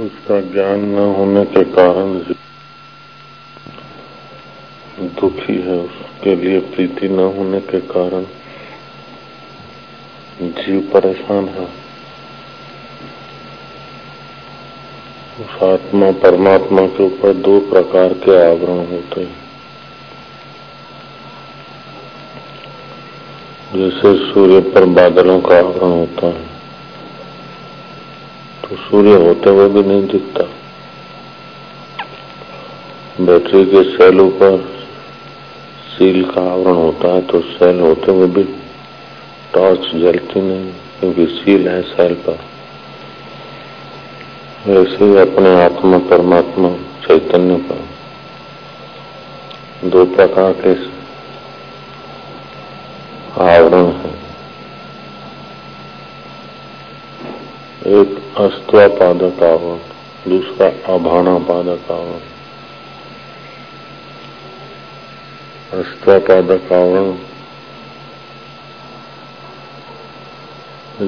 [0.00, 2.14] उसका ज्ञान न होने के कारण
[5.00, 8.24] दुखी है, उसके लिए प्रीति न होने के कारण
[10.42, 11.64] जीव परेशान है।
[15.40, 19.46] उस आत्मा परमात्मा के ऊपर दो प्रकार के आवरण होते हैं।
[23.74, 26.55] जैसे सूर्य पर बादलों का आवरण होता है।
[28.66, 30.44] तो सूर्य होते हुए भी नहीं दिखता।
[33.20, 34.56] बैटरी के सेल ऊपर
[35.88, 38.42] सील का आवरण होता है तो सेल होते हुए भी
[39.54, 42.38] टॉर्च जलती नहीं, क्योंकि सील है सेल पर।
[44.66, 46.70] वैसे ही अपने आत्मा परमात्मा
[47.06, 47.80] चैतन्य पर।
[49.88, 50.74] दो प्रकार के
[53.44, 54.15] आवरण है।
[57.86, 59.78] एक अस्त्वापादक आवरण
[60.30, 62.20] दूसरा अभानापादक आवरण
[65.80, 67.18] अस्त्वापादक आवरण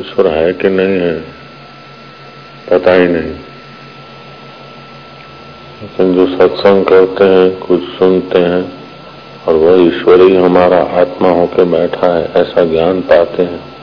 [0.01, 1.21] ईश्वर है कि नहीं है?
[2.71, 3.35] पता ही नहीं।
[5.83, 8.87] लेकिन जो सत्संग करते हैं, कुछ सुनते हैं,
[9.49, 13.78] और वह ईश्वर ही हमारा आत्मा होकर बैठा है, ऐसा ज्ञान पाते हैं।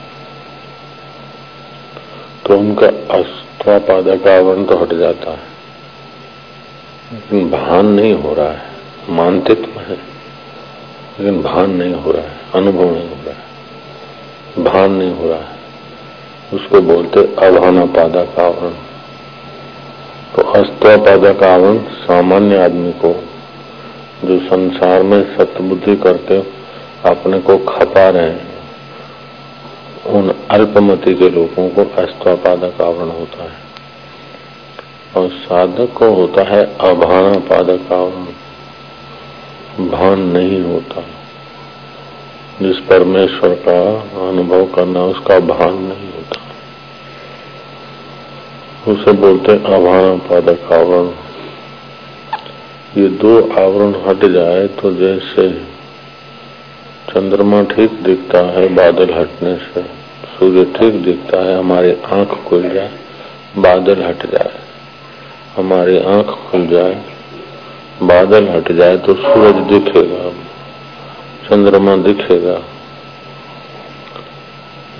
[2.46, 5.56] तो उनका अस्त्रापादक आवरण तो हट जाता है।
[7.12, 8.62] लेकिन भान नहीं हो रहा है।
[9.10, 9.98] मानतित्व है।
[11.20, 13.46] लेकिन भान नहीं हो रहा है। अनुभव नहीं हो रहा है।
[14.64, 15.56] भान नहीं हो रहा है।
[16.52, 18.72] उसको बोलते अभाना पादा का आवरण
[20.36, 23.24] तो अस्त्रापादक आवरण सामान्य आदमी को
[24.24, 26.38] जो संसार में सतबुद्धि करते,
[27.04, 28.45] अपने को खपा रहे हैं।
[30.06, 33.66] उन अल्पमति के लोगों को अस्त्वापादक आवरण होता है।
[35.16, 38.26] और साधक को होता है अभाना पादक आवरण
[39.88, 41.04] भान नहीं होता।
[42.62, 43.80] जिस परमेश्वर का
[44.28, 46.40] अनुभव करना उसका भान नहीं होता।
[48.92, 51.10] उसे बोलते अभाना पादक आवरण
[53.02, 55.75] ये दो आवरण हट जाए तो जैसे
[57.10, 59.82] चंद्रमा ठीक दिखता है, बादल हटने से।
[60.38, 62.90] सूर्य ठीक दिखता है, हमारी आँख खुल जाए,
[63.58, 64.52] बादल हट जाए।
[65.56, 67.04] हमारी आँख खुल जाए,
[68.02, 70.30] बादल हट जाए तो सूरज दिखेगा।
[71.48, 72.56] चंद्रमा दिखेगा।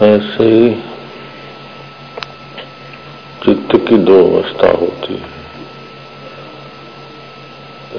[0.06, 0.75] ऐसे ही
[3.45, 5.37] चित्त की दो अवस्था होती है।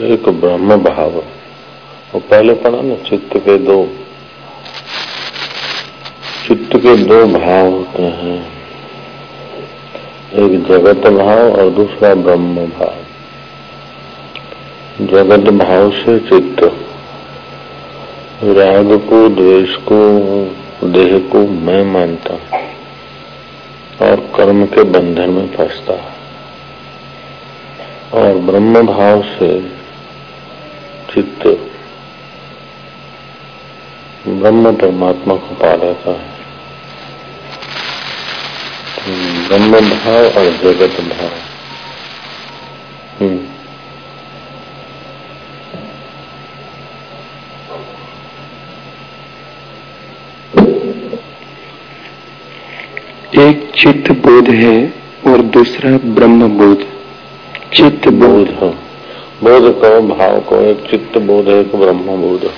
[0.09, 1.23] एक ब्रह्म भाव।
[2.13, 3.89] वो पहले पढ़ा ना, चित्त के दो।
[6.47, 8.51] चित्त के दो भाव होते हैं।
[10.33, 12.93] एक जगत भाव और दूसरा ब्रह्म भाव।
[15.05, 16.63] जगत भाव से चित्त।
[18.43, 20.19] राग को, द्वेष को,
[20.87, 22.33] देह को मैं मानता
[24.01, 26.15] और कर्म के बंधन में फंसता
[28.13, 29.69] और ब्रह्म भाव से
[31.13, 31.71] चित्त
[34.27, 36.35] ब्रह्म परमात्मा को पा लेता है
[39.47, 41.31] ब्रह्म भाव और जगत भाव
[43.19, 43.45] हम्म।
[53.41, 54.93] एक चित्त बोध है
[55.27, 56.85] और दूसरा ब्रह्म बोध
[57.73, 58.69] चित्त बोध। हो
[59.43, 62.51] बोध को भाव को एक चित्त बोध है एक ब्रह्म बोध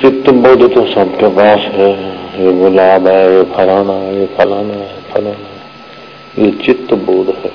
[0.00, 5.02] चित्त बोध तो सबके पास है। ये गुलाब है, ये फलाना है ये फलाना है
[5.02, 5.54] फलाना। है
[6.38, 7.52] ये चित्त बोध है।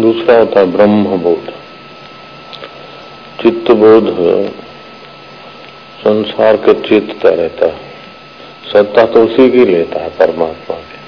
[0.00, 1.50] दूसरा होता है ब्रह्म बोध।
[3.42, 4.16] चित्त बोध
[6.00, 7.80] संसार के चित्तता रहता है।
[8.72, 10.98] सत्ता तो उसी की लेता है परमात्मा की।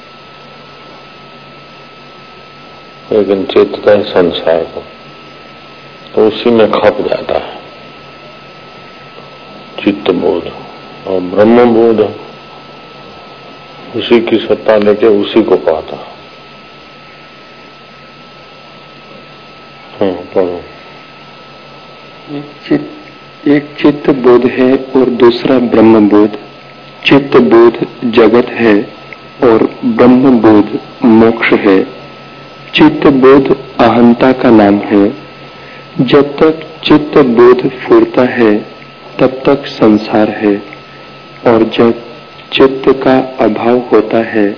[3.18, 4.82] लेकिन चित्त है संसार को।
[6.14, 7.59] तो उसी में खप जाता है।
[9.80, 10.50] चित्त बोध
[11.06, 12.00] और ब्रह्म बोध
[13.96, 15.96] उसी की सत्ता लेके उसी को पाता।
[19.96, 20.10] हाँ
[22.30, 26.36] एक चित्त एक चित्त बोध है और दूसरा ब्रह्म बोध।
[27.04, 27.78] चित्त बोध
[28.14, 28.74] जगत है
[29.42, 31.82] और ब्रह्म बोध मोक्ष है।
[32.74, 33.50] चित्त बोध
[33.80, 35.08] अहंता का नाम है।
[36.00, 38.52] जब तक चित्त बोध फूरता है
[39.20, 40.62] तब तक संसार है
[41.46, 42.02] और जब
[42.52, 44.52] चित्त का अभाव होता है,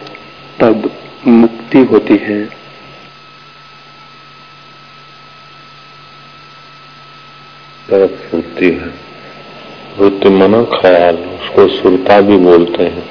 [0.60, 0.90] तब
[1.26, 2.62] मुक्ति होती है।
[8.66, 8.94] है।
[9.98, 13.08] वृत्ति मना ख्याल, उसको सुरता भी बोलते हैं।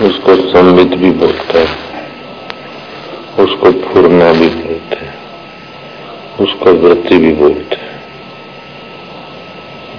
[0.00, 1.86] उसको संबित भी बोलते हैं।
[3.38, 5.18] उसको फुरना भी बोलते हैं।
[6.40, 7.95] उसको वृत्ति भी बोलते हैं।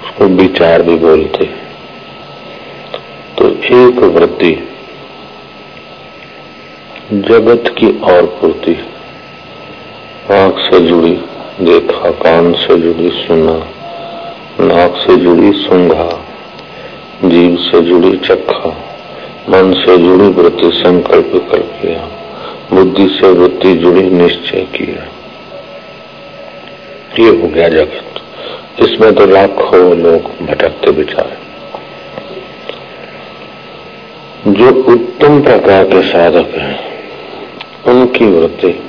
[0.07, 1.45] उसको विचार भी बोलते।
[3.38, 4.69] तो एक वृत्ति
[7.13, 8.75] जगत की और पूर्ति।
[10.31, 11.21] आँख से जुड़ी,
[11.62, 13.68] देखा, कान से जुड़ी, सुना,
[14.59, 16.25] नाक से जुड़ी, सुंघा
[17.25, 18.69] जीव से जुड़ी, चखा,
[19.50, 22.09] मन से जुड़ी, वृत्ति संकल्प कर किया
[22.74, 25.04] बुद्धि से वृत्ति जुड़ी, निश्चय किया।
[27.19, 28.17] ये हो गया जगत।
[28.82, 31.48] इसमें तो लाखों लोग भटकते बिचारे।
[34.52, 36.80] जो उत्तम प्रकार के साधक हैं,
[37.88, 38.84] उनकी वृत्ति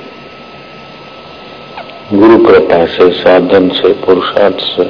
[2.13, 4.83] गुरु कृपा से, साधन से, पुरुषार्थ से,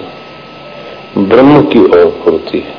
[1.18, 2.76] ब्रह्म की ओर फुरती है।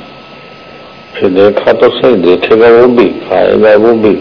[1.15, 4.15] फिर देखा तो सही, देखेगा वो भी, खाएगा वो भी,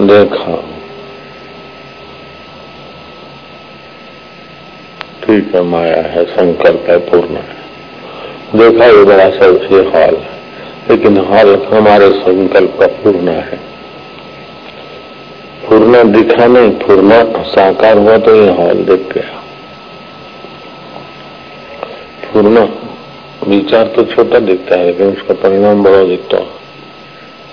[0.00, 0.64] देखा
[5.32, 10.34] ठीक है माया है, संकल्प है, पूर्ण है। देखा ये बड़ा सा ये हाल है,
[10.90, 13.58] लेकिन हाल हमारे संकल्प का पूर्ण है।
[15.68, 19.40] पूर्ण दिखा नहीं, पूर्ण साकार हुआ तो ये हाल दिख गया
[22.32, 22.68] पूर्ण
[23.48, 26.60] विचार तो छोटा दिखता है, लेकिन उसका परिणाम बड़ा दिखता है।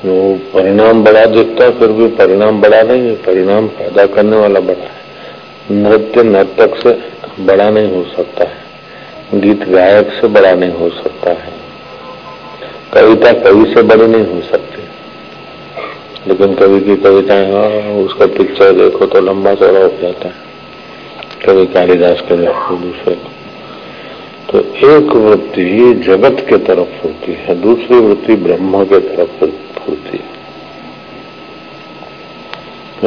[0.06, 4.60] वो परिणाम बड़ा दिखता है, फिर भी परिणाम बड़ा नहीं है, परिणाम पैदा करने वाला
[4.60, 4.99] बड़ा है।
[5.72, 8.70] नृत्य नर्तक से बड़ा नहीं हो सकता है।
[9.42, 11.54] गीत गायक से बड़ा नहीं हो सकता है।
[12.94, 14.84] कविता कवि से बड़ी नहीं हो सकती।
[16.28, 20.34] लेकिन कवि की कविताएँ हाँ उसका पिक्चर देखो तो लंबा चौड़ा हो जाता है।
[21.46, 23.30] कवि कालिदास के देखो दूसरे को।
[24.52, 29.46] तो एक वृत्ति जगत के तरफ़ होती है, दूसरी वृत्ति ब्रह्म के तरफ़
[29.90, 30.40] होती है।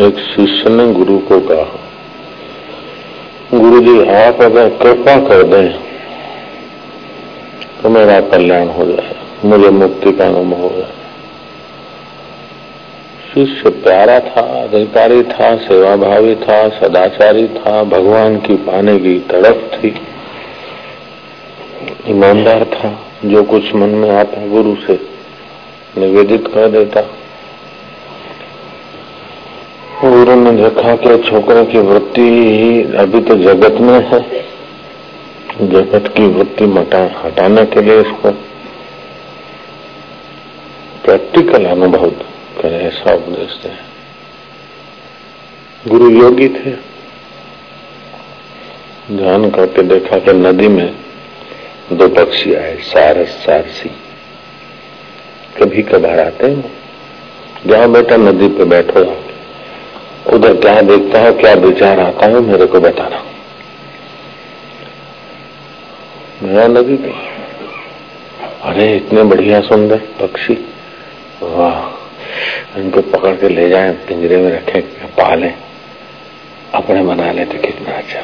[0.07, 1.82] एक शिष्य ने गुरु को कहा
[3.55, 5.73] गुरु जी आप अगर कृपा कर दें
[7.83, 9.15] तो मेरा कल्याण हो जाए,
[9.45, 11.01] मुझे मुक्ति का अनुभव हो जाए।
[13.35, 19.95] शिष्य प्यारा था, अधिकारी था, सेवाभावी था, सदाचारी था, भगवान की पाने की तड़प थी।
[22.09, 25.01] ईमानदार था, जो कुछ मन में आता गुरु से
[25.99, 27.01] निवेदित कर देता।
[30.23, 34.43] गुरु ने देखा कि छोकरे की वृत्ति ही अभी तो जगत में है।
[35.69, 38.31] जगत की वृत्ति हटाने के लिए इसको
[41.05, 42.11] प्रैक्टिकल अनुभव
[42.63, 43.73] करे, ऐसा उपदेश दे।
[45.91, 46.71] गुरु योगी थे।
[49.17, 50.97] ध्यान करके देखा कि नदी में
[51.93, 53.91] दो पक्षी आए, सारस, सारसी।
[55.59, 56.73] कभी कभार आते हैं।
[57.67, 59.22] जाओ बेटा नदी पे बैठो।
[60.27, 63.25] उधर क्या देखता है, क्या विचार आता है मेरे को बताना।
[66.43, 67.11] गया नदी पे
[68.63, 70.55] अरे, इतने बढ़िया सुंदर पक्षी।
[71.43, 75.53] वाह, इनको पकड़ के ले जाए, पिंजरे में रखे, पाले।
[76.75, 78.21] अपने बना लेते, कितना अच्छा।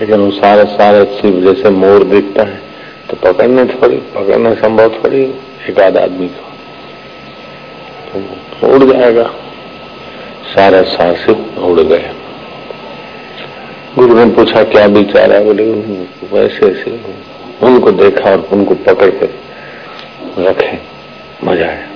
[0.00, 2.60] लेकिन वो सारे सारे शिव जैसे मोर दिखता है
[3.10, 5.22] तो पकड़ने थोड़ी, पकड़ना संभव थोड़ी,
[5.70, 6.52] एक आध आदमी को।
[8.60, 9.34] तो उड़ जाएगा।
[10.46, 10.82] सारे
[11.16, 12.10] शिव उड़ गए
[13.96, 15.64] गुरु ने पूछा, क्या विचार है बोले,
[16.32, 16.90] वैसे ऐसे
[17.62, 19.28] उनको देखा और उनको पकड़ कर
[20.38, 20.78] रखे,
[21.44, 21.86] मज़ा आया।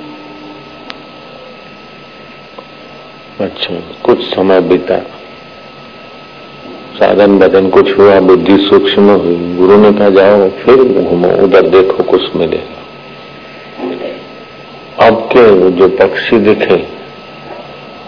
[3.40, 4.99] अच्छा कुछ समय बीता।
[6.97, 12.02] साधन बदन कुछ हुआ, बुद्धि सूक्ष्म हुई। गुरु ने कहा, जाओ, फिर घूमो, उधर देखो,
[12.02, 12.78] कुछ मिलेगा।
[15.07, 16.76] अब के जो पक्षी दिखे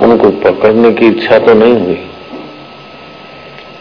[0.02, 2.06] उनको पकड़ने की इच्छा तो नहीं हुई।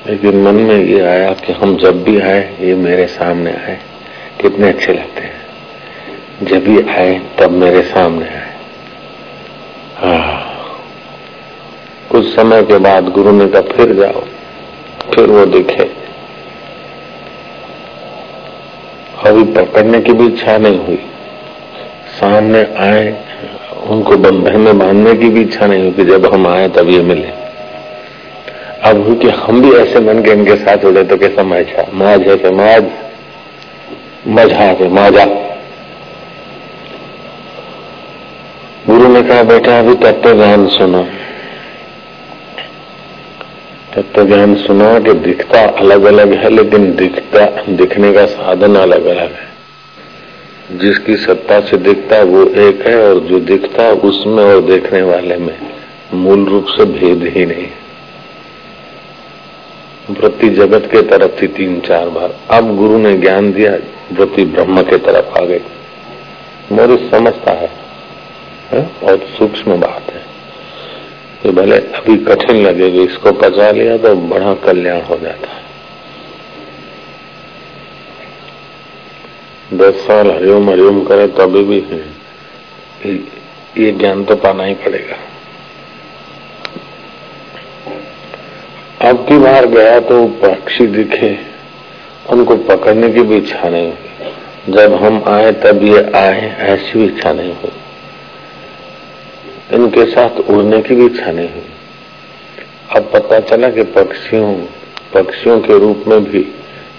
[0.08, 3.80] लेकिन मन में ये आया कि हम जब भी आए, ये मेरे सामने आए।
[4.42, 5.42] कितने अच्छे लगते हैं।
[6.44, 8.52] जब भी आए, तब मेरे सामने आए।
[12.10, 14.24] कुछ समय के बाद गुरु ने कहा, फिर जाओ।
[15.16, 16.02] फिर वो दिखे।
[19.26, 21.06] अभी पकड़ने की भी इच्छा नहीं हुई।
[22.08, 23.26] सामने आए
[23.92, 27.02] उनको बंधन में बांधने की भी इच्छा नहीं हुई कि जब हम आए तब ये
[27.02, 27.28] मिले।
[28.84, 32.28] अब हुई कि हम भी ऐसे मन के इनके साथ जुड़े तो कैसा मज़ा माज
[32.28, 32.92] है मौज
[34.28, 35.26] मज़ा है माजा
[38.88, 41.04] गुरु ने कहा, बेटा, अभी तत्व ज्ञान सुनो।
[43.96, 49.32] तत्व ज्ञान सुना कि दिखता अलग अलग है, लेकिन दिखता, दिखने का साधन अलग अलग
[49.32, 49.51] है।
[50.78, 55.58] जिसकी सत्ता से दिखता वो एक है और जो दिखता उसमें और देखने वाले में
[56.14, 57.68] मूल रूप से भेद ही नहीं
[60.10, 63.72] वृत्ति जगत के तरफ़ थी तीन चार बार। अब गुरु ने ज्ञान दिया
[64.14, 65.62] वृत्ति ब्रह्म के तरफ़ आ गई।
[66.72, 67.70] मोरी समझता है,
[68.72, 68.82] है?
[69.02, 70.22] बहुत सूक्ष्म बात है।
[71.46, 75.61] ये भले अभी कठिन लगेगी इसको पचा लिया तो बड़ा कल्याण हो जाता है।
[79.72, 81.78] दस साल हरिओम हरिओम करे तो अभी भी
[83.78, 85.18] ये ज्ञान तो पाना ही पड़ेगा।
[89.02, 91.38] अब की बार गया तो पक्षी दिखे,
[92.30, 97.06] उनको पकड़ने की भी इच्छा नहीं हुई। जब हम आए, तब ये आए, ऐसी भी
[97.06, 97.72] इच्छा नहीं हुई।
[99.74, 101.70] इनके साथ उड़ने की भी इच्छा नहीं हुई।
[102.96, 104.54] अब पता चला कि पक्षियों
[105.14, 106.42] पक्षियों के रूप में भी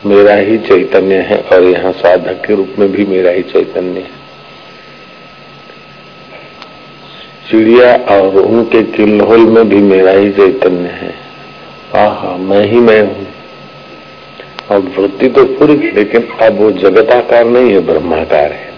[0.06, 4.20] मेरा ही चैतन्य है और यहाँ साधक के रूप में भी मेरा ही चैतन्य है।
[7.50, 11.14] चिड़िया और उनके किल्होल में भी मेरा ही चैतन्य है।
[11.96, 13.26] आहा, मैं ही मैं हूँ।
[14.70, 18.72] अब वृत्ति तो पूरी, लेकिन अब वो जगताकार नहीं है, ब्रह्माकार है।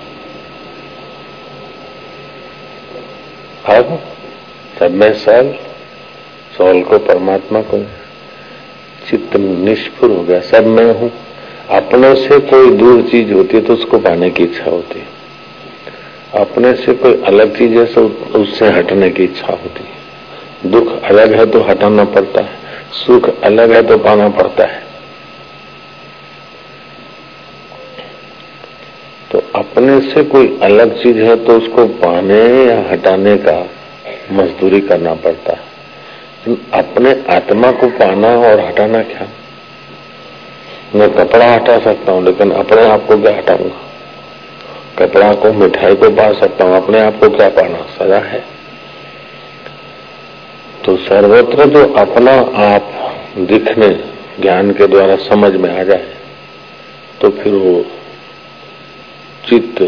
[3.69, 4.01] अब
[4.79, 5.55] सब में सल,
[6.57, 8.04] सोल को परमात्मा को
[9.11, 11.11] चित्त निष्फुर हो गया, सब मैं हूँ।
[11.71, 15.13] अपने से कोई दूर चीज़ होती है तो उसको पाने की इच्छा होती है।
[16.35, 18.07] अपने से कोई अलग चीज़ है तो
[18.39, 22.57] उससे हटने की इच्छा होती है। दुख अलग है तो हटाना पड़ता है,
[22.97, 24.83] सुख अलग है तो पाना पड़ता है।
[29.31, 33.59] तो अपने से कोई अलग चीज़ है तो उसको पाने या हटाने का
[34.33, 35.74] मजदूरी करना पड़ता है।
[36.47, 39.27] अपने आत्मा को पाना और हटाना क्या?
[40.95, 43.81] मैं कपड़ा हटा सकता हूँ, लेकिन अपने आप को क्या हटाऊँगा?
[44.99, 47.79] कपड़ा को, मिठाई को पा सकता हूँ, अपने आप को क्या पाना?
[47.97, 48.45] सजा है।
[50.85, 52.33] तो सर्वत्र जो अपना
[52.65, 52.91] आप
[53.39, 53.89] दिखने,
[54.41, 56.07] ज्ञान के द्वारा समझ में आ जाए
[57.21, 57.85] तो फिर वो
[59.49, 59.79] चित्त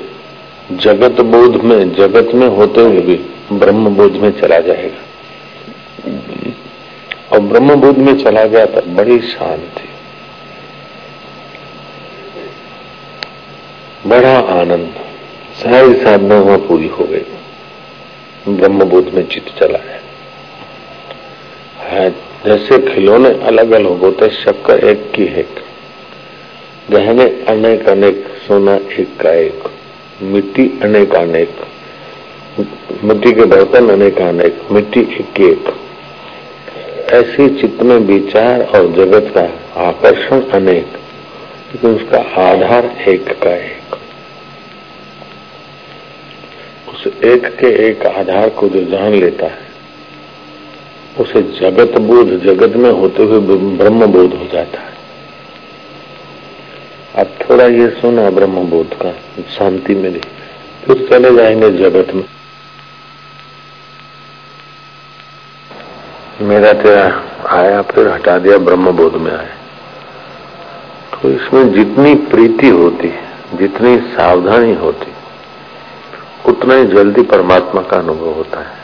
[0.72, 3.14] जगत बोध में, जगत में होते हुए भी
[3.52, 5.05] ब्रह्म बोध में चला जाएगा।
[6.06, 9.88] और ब्रह्म बोध में चला गया तो बड़ी शांति।
[14.08, 14.94] बड़ा आनंद।
[15.56, 17.24] सारी साधना वहाँ पूरी हो गई।
[18.48, 20.00] ब्रह्म बोध में चित्त चला है,
[21.80, 22.10] है
[22.46, 25.62] जैसे खिलौने अलग अलग होते शक्कर एक की एक।
[26.90, 29.64] गहने अनेक अनेक सोना एक का एक।
[30.22, 31.56] मिट्टी अनेक अनेक।
[33.04, 35.74] मिट्टी के बर्तन अनेक अनेक मिट्टी एक एक।
[37.06, 39.42] ऐसी चित्त में विचार और जगत का
[39.88, 40.86] आकर्षण अनेक,
[41.68, 43.94] लेकिन उसका आधार एक का एक।
[46.88, 49.66] उस एक के एक आधार को जो जान लेता है,
[51.20, 54.94] उसे जगत बोध जगत में होते हुए ब्रह्म बोध हो जाता है।
[57.14, 59.12] अब थोड़ा ये सुना ब्रह्म बोध का,
[59.58, 60.20] शांति मिली,
[60.84, 62.24] फिर चले जाएँगे जगत में।
[66.40, 69.56] मेरा तेरा आया, फिर हटा दिया ब्रह्म बोध में आया।
[71.22, 73.14] तो इसमें जितनी प्रीति होती,
[73.54, 75.12] जितनी सावधानी होती,
[76.50, 78.76] उतना ही जल्दी परमात्मा का अनुभव होता है।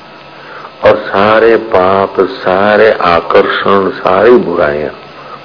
[0.85, 4.91] और सारे पाप, सारे आकर्षण, सारी बुराइयाँ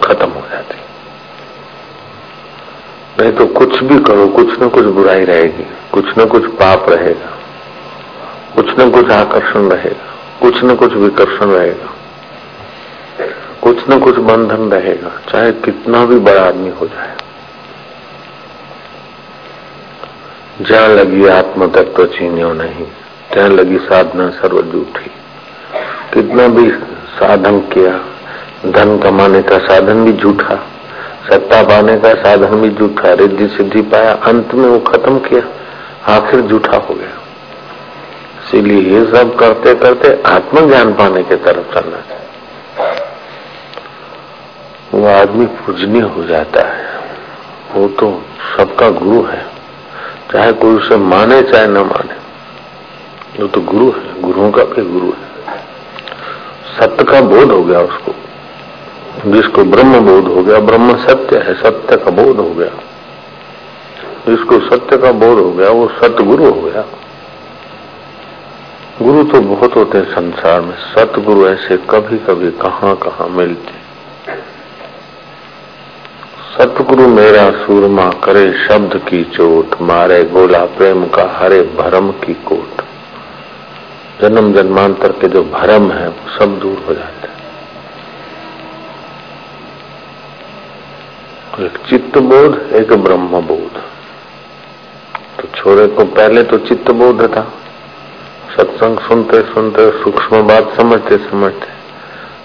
[0.03, 0.75] खत्म हो जाती।
[3.21, 7.37] नहीं तो कुछ भी करो, कुछ न कुछ बुराई रहेगी, कुछ न कुछ पाप रहेगा,
[8.55, 11.93] कुछ न कुछ आकर्षण रहेगा, कुछ न कुछ विकर्षण रहेगा।
[13.63, 17.15] कुछ न कुछ बंधन रहेगा, चाहे कितना भी बड़ा आदमी हो जाए।
[20.61, 22.85] जहाँ लगी आत्म तत्व चीनियो नहीं
[23.31, 25.09] ત્યાં लगी साधना सर्व झूठी
[26.13, 26.69] कितना भी
[27.15, 27.91] साधन किया,
[28.67, 30.55] धन कमाने का साधन भी झूठा,
[31.27, 35.43] सत्ता पाने का साधन भी झूठा, रिद्धि सिद्धि पाया, अंत में वो खत्म किया,
[36.15, 37.15] आखिर झूठा हो गया।
[38.39, 43.05] इसीलिए ये सब करते करते आत्मज्ञान पाने के तरफ़ चलना चाहिए।
[44.93, 47.03] वो आदमी पूजनीय हो जाता है।
[47.73, 48.21] वो तो
[48.57, 49.45] सबका गुरु है।
[50.33, 52.13] चाहे कोई उसे माने, चाहे न माने।
[53.41, 55.57] वो तो गुरु है, गुरुओं का भी गुरु है।
[56.79, 58.15] सत्य का बोध हो गया उसको।
[59.31, 62.69] जिसको ब्रह्म बोध हो गया, ब्रह्म सत्य है, सत्य का बोध हो गया।
[64.27, 66.85] जिसको सत्य का बोध हो गया, वो सतगुरु हो गया।
[69.01, 73.86] गुरु तो बहुत होते हैं संसार में। सतगुरु ऐसे कभी कभी कहाँ कहाँ मिलते
[76.57, 82.81] सतगुरु मेरा सूरमा करे शब्द की चोट, मारे गोला प्रेम का हरे भरम की कोट।
[84.21, 87.35] जन्म जन्मांतर के जो भरम है, वो सब दूर हो जाते
[91.65, 93.79] एक चित्त बोध एक ब्रह्म बोध
[95.37, 97.47] तो छोरे को पहले तो चित्त बोध था।
[98.57, 101.75] सत्संग सुनते सुनते, सूक्ष्म बात समझते समझते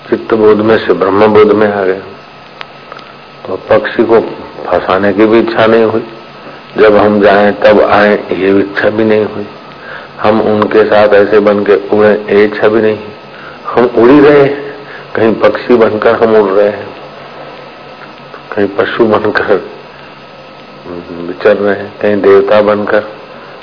[0.09, 2.00] चित्त बोध में से ब्रह्म बोध में आ गए
[3.47, 4.21] तो पक्षी को
[4.67, 6.05] फंसाने की भी इच्छा नहीं हुई।
[6.79, 9.47] जब हम जाए, तब आए, ये इच्छा भी नहीं हुई।
[10.21, 12.99] हम उनके साथ ऐसे बन के उड़े, ये इच्छा भी नहीं।
[13.67, 14.49] हम उड़ी रहे
[15.15, 16.87] कहीं पक्षी बनकर हम उड़ रहे हैं।
[18.57, 19.65] कहीं पशु बनकर
[21.27, 23.01] विचर रहे हैं। कहीं देवता बनकर,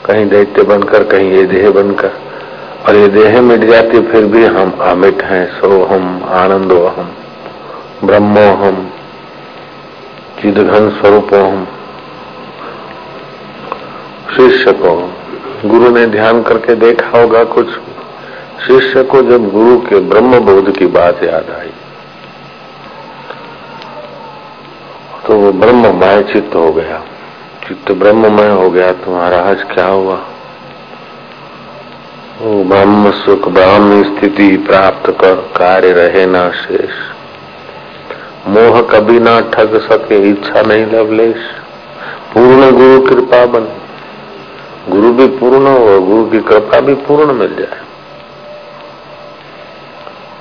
[0.05, 2.11] कहीं दैत्य बनकर, कहीं ये देह बनकर।
[2.87, 7.13] और ये देह मिट जाती, फिर भी हम अमिट हैं। सो हम आनंदो हम
[8.03, 8.91] ब्रह्मो हम
[10.41, 11.41] चिदघन स्वरूपो
[14.35, 14.91] शिष्य को
[15.65, 17.69] गुरु ने ध्यान करके देखा होगा कुछ।
[18.67, 21.71] शिष्य को जब गुरु के ब्रह्म बोध की बात याद आई
[25.27, 27.01] तो वो ब्रह्ममय चित्त हो गया।
[27.67, 30.19] चित्त ब्रह्ममय हो गया तो महाराज क्या हुआ?
[32.41, 36.93] वो ब्रह्म सुख ब्रह्म स्थिति प्राप्त कर कार्य रहे ना शेष।
[38.47, 41.37] मोह कभी ना ठग सके, इच्छा नहीं लवलेश।
[42.33, 43.67] पूर्ण गुरु कृपा बन।
[44.89, 47.77] गुरु भी पूर्ण हो, गुरु की कृपा भी पूर्ण मिल जाए।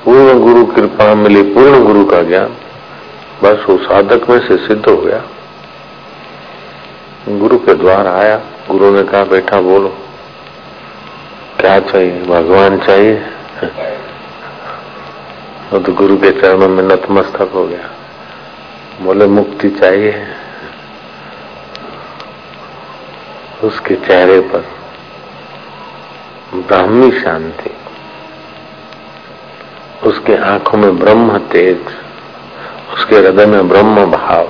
[0.04, 2.54] पूर्ण गुरु कृपा मिली, पूर्ण गुरु का ज्ञान,
[3.42, 5.22] बस वो साधक में से सिद्ध हो गया।
[7.28, 8.40] गुरु के द्वार आया,
[8.70, 9.94] गुरु ने कहा, बेटा बोलो,
[11.60, 12.22] क्या चाहिए?
[12.22, 13.22] भगवान चाहिए?
[15.72, 17.90] तो गुरु के चरणों में नतमस्तक हो गया।
[19.00, 20.26] बोले, मुक्ति चाहिए।
[23.64, 24.64] उसके चेहरे पर
[26.54, 27.70] ब्राह्मी शांति,
[30.08, 31.80] उसके आँखों में ब्रह्म तेज,
[32.94, 34.48] उसके हृदय में ब्रह्म भाव।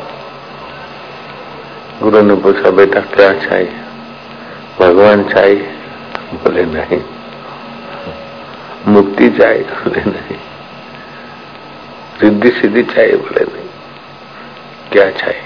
[2.02, 3.80] गुरु ने पूछा, बेटा, क्या चाहिए?
[4.80, 5.74] भगवान चाहिए
[6.34, 7.02] बोले, नहीं।
[8.88, 9.62] मुक्ति चाहिए?
[9.62, 10.27] बोले, नहीं।
[12.20, 13.68] सिद्धि चाहिए बोले नहीं।
[14.92, 15.40] क्या चाहिए?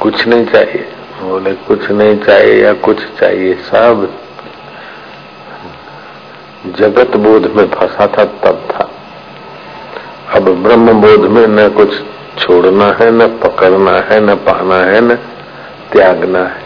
[0.00, 3.54] कुछ नहीं चाहिए। बोले, कुछ नहीं चाहिए या कुछ चाहिए?
[3.54, 4.18] सब।
[6.66, 8.90] जगत बोध में फंसा था, तब था।
[10.34, 12.02] अब ब्रह्म बोध में न कुछ
[12.38, 15.14] छोड़ना है, न पकड़ना है, न पाना है, न
[15.92, 16.59] त्यागना है।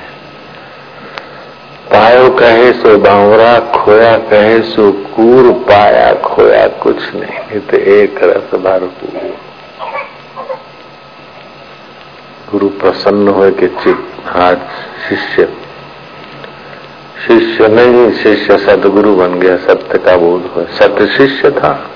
[1.94, 8.58] पायो कहे सो बावरा, खोया कहे सो कूर, पाया खोया कुछ नहीं। तो एक रस
[8.60, 9.36] भरपूर
[12.50, 14.58] गुरु प्रसन्न हो के चित आज
[15.08, 15.48] शिष्य।
[17.26, 21.90] शिष्य नहीं, शिष्य सदगुरु बन गया, सत्य का बोध हो सत्य शिष्य था।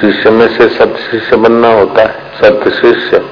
[0.00, 3.22] शिष्य में से सत्य शिष्य बनना होता है। सत्य शिष्य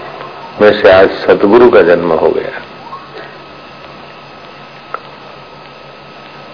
[0.62, 2.62] में से आज सदगुरु का जन्म हो गया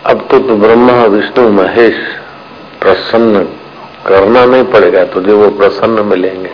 [0.07, 1.97] अब तो, तो ब्रह्मा विष्णु महेश
[2.81, 3.45] प्रसन्न
[4.07, 6.51] करना नहीं पड़ेगा तुझे वो प्रसन्न मिलेंगे।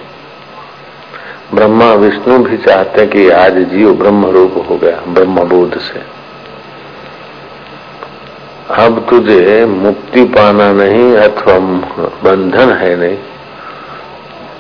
[1.55, 6.01] ब्रह्मा विष्णु भी चाहते हैं कि आज जीव ब्रह्म रूप हो गया ब्रह्म बोध से।
[8.75, 11.59] अब तुझे मुक्ति पाना नहीं अथवा
[12.25, 13.19] बंधन है नहीं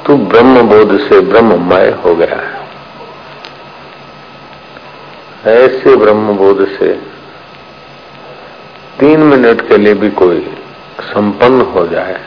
[0.07, 2.59] तू ब्रह्म बोध से ब्रह्ममय हो गया है।
[5.54, 7.17] ऐसे ब्रह्म बोध से
[9.00, 10.40] तीन मिनट के लिए भी कोई
[11.00, 12.20] संपन्न हो जाए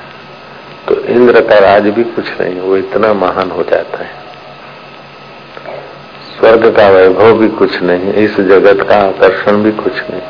[0.88, 4.20] तो इंद्र का राज भी कुछ नहीं, वो इतना महान हो जाता है।
[6.38, 10.22] स्वर्ग का वैभव भी कुछ नहीं, इस जगत का आकर्षण भी कुछ नहीं।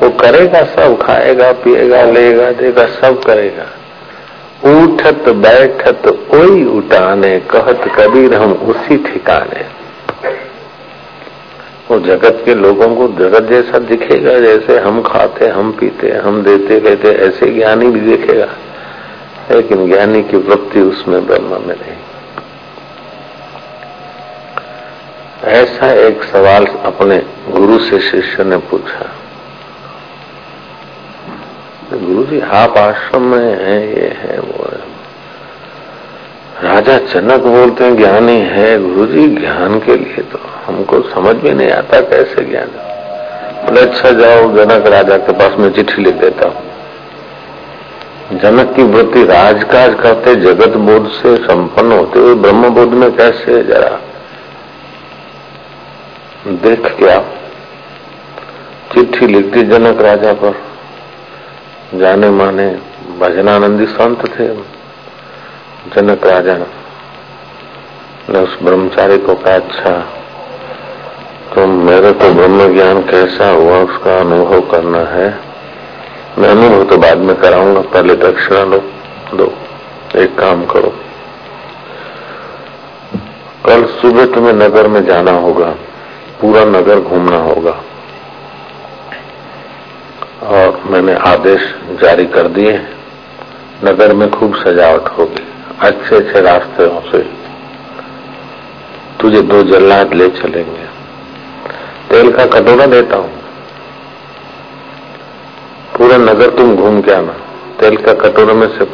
[0.00, 3.66] वो करेगा सब, खाएगा, पिएगा, लेगा, देगा, सब करेगा।
[4.64, 9.77] उठत, बैठत कोई उठाने, कहत कबीर हम उसी ठिकाने।
[12.00, 17.08] जगत के लोगों को जगत जैसा दिखेगा जैसे हम खाते, हम पीते, हम देते लेते
[17.08, 18.48] ऐसे ज्ञानी भी दिखेगा।
[19.50, 21.98] लेकिन ज्ञानी की वृत्ति उसमें ब्रह्म में नहीं।
[25.44, 29.10] ऐसा एक सवाल अपने गुरु से शिष्य ने पूछा।
[31.92, 34.67] गुरु जी, आप आश्रम में है, ये है, वो
[36.64, 41.52] राजा जनक बोलते हैं, ज्ञानी है गुरु जी ज्ञान के लिए तो हमको समझ में
[41.54, 42.70] नहीं आता कैसे ज्ञान
[43.64, 46.66] बोले अच्छा जाओ, जनक राजा के पास में चिट्ठी लिख देता हूँ।
[48.32, 53.62] जनक की वृत्ति राजकाज करते जगत बोध से संपन्न होते हुए ब्रह्म बोध में कैसे
[53.62, 53.98] जरा
[56.62, 57.18] देख क्या?
[58.92, 60.54] चिट्ठी लिख दी जनक राजा पर।
[61.94, 62.68] जाने माने
[63.18, 64.48] भजनानंदी संत थे।
[65.96, 69.90] जनक राजा ने उस ब्रह्मचारी को कहा अच्छा
[71.54, 75.40] तो मेरे को ब्रह्म ज्ञान कैसा हुआ, उसका अनुभव करना है।
[76.38, 78.78] मैं अनुभव तो बाद में कराऊँगा, पहले दक्षिणा लो,
[79.34, 79.52] दो,
[80.16, 80.92] एक काम करो।
[83.66, 85.74] कल सुबह तुम्हें नगर में जाना होगा,
[86.40, 87.76] पूरा नगर घूमना होगा।
[90.42, 92.78] और मैंने आदेश जारी कर दिए,
[93.84, 95.46] नगर में खूब सजावट होगी।
[95.80, 97.18] अच्छे अच्छे रास्तों से
[99.20, 100.86] तुझे दो जल्लाद ले चलेंगे।
[102.08, 103.30] तेल का कटोरा देता हूँ।
[105.96, 107.32] पूरा नगर तुम घूम के आना।
[107.80, 108.84] तेल का कटोरे में से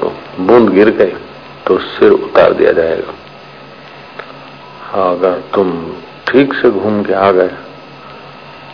[0.40, 1.12] बूंद गिर गई
[1.66, 3.14] तो सिर उतार दिया जाएगा।
[4.84, 5.72] हाँ अगर तुम
[6.28, 7.48] ठीक से घूम के आ गए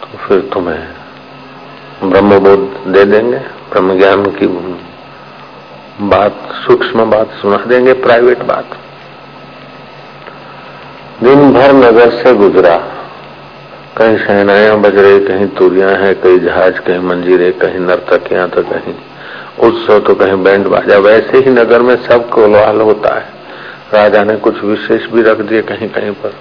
[0.03, 4.47] तो फिर तुम्हें ब्रह्मबोध दे देंगे ब्रह्म ज्ञान की
[6.01, 8.65] बात, सूक्ष्म बात सुना देंगे, प्राइवेट बात।
[11.25, 12.77] दिन भर नगर से गुजरा।
[13.97, 18.95] कहीं शहनाया बज रही, कहीं तुरिया है, कहीं जहाज़, कहीं मंजीरे, कहीं नर्तकियाँ तो कहीं
[19.61, 23.29] उत्सव तो कहीं बैंड बाजा। वैसे ही नगर में सब कोलवाल होता है।
[23.95, 26.35] राजा ने कुछ विशेष भी रख दिए कहीं कहीं पर।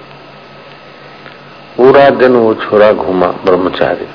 [1.76, 4.08] पूरा दिन वो छोरा घूमा, ब्रह्मचारी।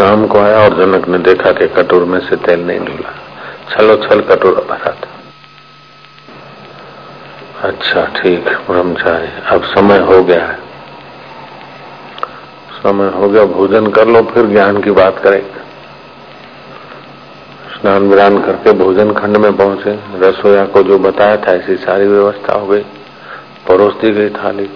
[0.00, 3.14] शाम को आया और जनक ने देखा कि कटोर में से तेल नहीं ढूला
[3.70, 5.10] छलो छल कटोरा भरा था
[7.68, 10.58] अच्छा ठीक, ब्रह्मचारी, अब समय हो गया है।
[12.72, 15.60] समय हो गया, भोजन कर लो, फिर ज्ञान की बात करेंगे।
[17.74, 22.52] स्नान विरान करके भोजन खंड में पहुँचे। रसोया को जो बताया था, ऐसी सारी व्यवस्था
[22.52, 22.84] हो गई।
[23.68, 24.70] परोस दी गई थाली।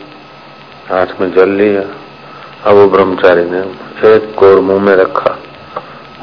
[0.91, 1.83] हाथ में जल लिया।
[2.71, 5.39] अब वो ब्रह्मचारी ने एक कोर मुँह में रखा।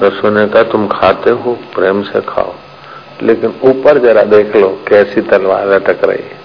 [0.04, 2.54] रसो ने कहा, तुम खाते हो, प्रेम से खाओ।
[3.24, 6.42] लेकिन ऊपर जरा देख लो, कैसी तलवार लटक रही है।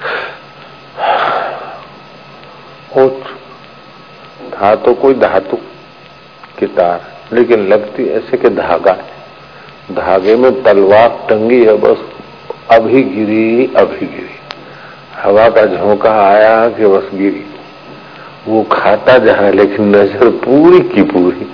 [4.76, 5.56] तो कोई धातु
[6.58, 9.12] की तार, लेकिन लगती ऐसे कि धागा है।
[9.94, 11.96] धागे में तलवार टंगी है, बस
[12.70, 14.38] अभी गिरी अभी गिरी।
[15.22, 17.55] हवा का झोंका आया कि बस गिरी।
[18.48, 21.46] वो खाता जा लेकिन नज़र पूरी की पूरी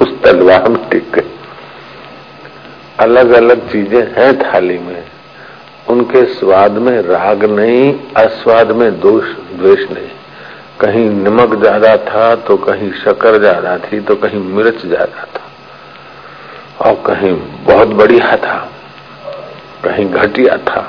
[0.00, 1.30] उस तलवार में टिक गई।
[2.98, 5.02] अलग अलग चीज़ें हैं थाली में।
[5.88, 10.10] उनके स्वाद में राग नहीं, अस्वाद में दोष, द्वेष नहीं।
[10.80, 15.48] कहीं नमक ज़्यादा था तो कहीं शक्कर ज़्यादा थी तो कहीं मिर्च ज़्यादा था।
[16.80, 17.32] और कहीं
[17.66, 18.58] बहुत बढ़िया था,
[19.84, 20.84] कहीं घटिया था।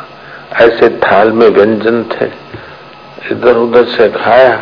[0.61, 2.29] ऐसे थाल में व्यंजन थे।
[3.31, 4.55] इधर उधर से खाया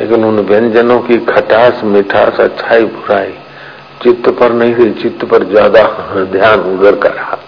[0.00, 3.32] लेकिन उन व्यंजनों की खटास, मिठास, अच्छाई, बुराई,
[4.02, 5.82] चित्त पर नहीं थी चित्त पर ज़्यादा
[6.32, 7.38] ध्यान उधर का रहा।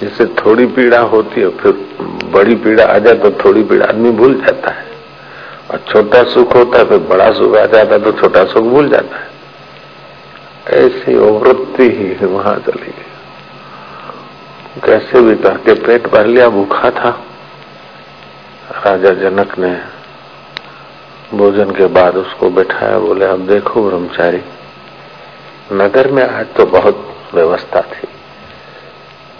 [0.00, 1.72] जिससे थोड़ी पीड़ा होती है, फिर
[2.32, 4.86] बड़ी पीड़ा आ जाए तो थोड़ी पीड़ा आदमी भूल जाता है।
[5.70, 8.88] और छोटा सुख होता है, फिर बड़ा सुख आ जाता है तो छोटा सुख भूल
[8.88, 9.26] जाता है।
[10.76, 13.06] ऐसी वृत्ति ही वहाँ चली गई।
[14.84, 17.10] कैसे भी करके पेट भर लिया, भूखा था।
[18.76, 19.70] राजा जनक ने
[21.34, 24.40] भोजन के बाद उसको बैठाया, बोले, अब देखो ब्रह्मचारी,
[25.72, 28.08] नगर में आज तो बहुत व्यवस्था थी।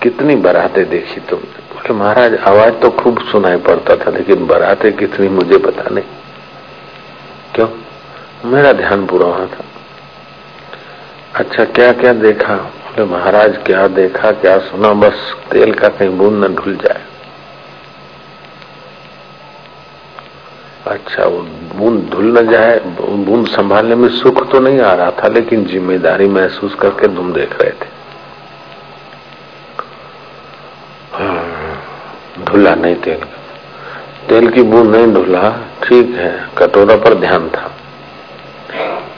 [0.02, 1.74] कितनी बराते देखी तुमने?
[1.74, 6.04] बोले, महाराज, आवाज़ तो खूब सुनाई पड़ता था, लेकिन बराते कितनी मुझे पता नहीं।
[7.54, 7.68] क्यों?
[8.44, 9.64] मेरा ध्यान पूरा वहाँ था।
[11.34, 12.54] अच्छा क्या क्या देखा?
[12.54, 17.02] बोले, महाराज, क्या देखा, क्या सुना, बस तेल का कहीं बूंद न ढुल जाए।
[20.86, 21.42] अच्छा वो
[21.78, 22.78] बूंद धुल न जाए
[23.26, 27.60] बूंद संभालने में सुख तो नहीं आ रहा था लेकिन ज़िम्मेदारी महसूस करके तुम देख
[27.60, 27.96] रहे थे।
[31.14, 31.44] हाँ,
[32.44, 33.24] धुला नहीं तेल
[34.28, 35.50] तेल की बूंद नहीं धुला
[35.84, 37.70] ठीक है कटोरा पर ध्यान था।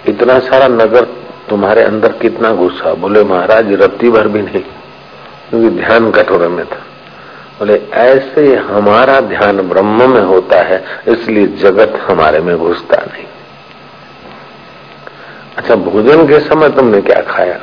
[0.08, 1.04] इतना सारा नगर
[1.48, 6.82] तुम्हारे अंदर कितना गुस्सा बोले महाराज रत्ती भर भी नहीं क्योंकि ध्यान कटोरे में था।
[7.60, 13.24] बोले, ऐसे हमारा ध्यान ब्रह्म में होता है, इसलिए जगत हमारे में घुसता नहीं।
[15.56, 17.60] अच्छा भोजन के समय तुमने क्या खाया?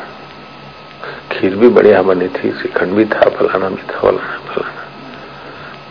[1.32, 4.82] खीर भी बढ़िया बनी थी, श्रीखंड भी था, फलाना भी था, फलाना फलाना।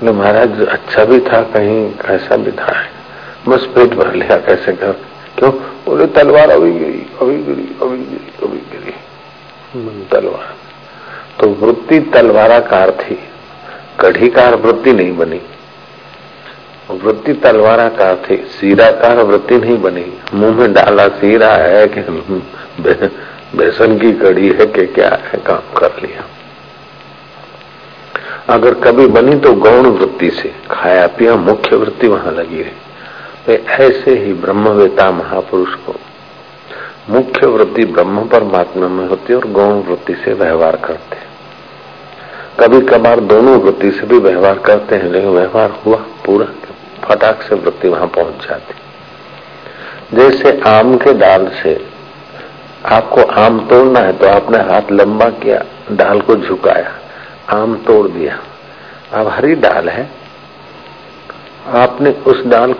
[0.00, 2.84] बोले, महाराज अच्छा भी था, कहीं कैसा भी था,
[3.48, 4.92] बस पेट भर लिया, कैसे कर?
[5.38, 5.52] क्यों?
[5.52, 10.54] बोले, तलवार अभी गिरी अभी गिरी अभी गिरी अभी गिरी। तलवार।
[11.40, 13.28] तो वृत्ति तलवाराकार थी।
[14.00, 15.40] कढ़ीकार वृत्ति नहीं बनी।
[16.92, 20.04] वृत्ति तलवाराकार थी, सीराकार वृत्ति नहीं बनी।
[20.34, 22.00] मुँह में डाला सीरा है कि
[23.54, 26.24] बेसन की कड़ी है कि क्या है, काम कर लिया।
[28.48, 32.72] अगर कभी बनी तो गौण वृत्ति से खाया पिया मुख्य वृत्ति वहाँ लगी रही।
[33.48, 35.94] वे ऐसे ही ब्रह्मवेता महापुरुष को,
[37.10, 41.25] मुख्य वृत्ति ब्रह्म परमात्मा में होती है और गौण वृत्ति से व्यवहार करते
[42.60, 46.46] कभी कभार दोनों वृत्ति से भी व्यवहार करते हैं, लेकिन व्यवहार हुआ पूरा
[47.04, 48.74] फटाक से वृत्ति वहाँ पहुँच जाती।
[50.12, 51.74] जैसे आम के डाल से
[52.86, 56.92] आपको आम तोड़ना है तो आपने हाथ लंबा किया डाल को झुकाया,
[57.52, 58.38] आम तोड़ दिया।
[59.12, 60.08] अब हरी डाल है,
[61.76, 62.74] आपने उस डाल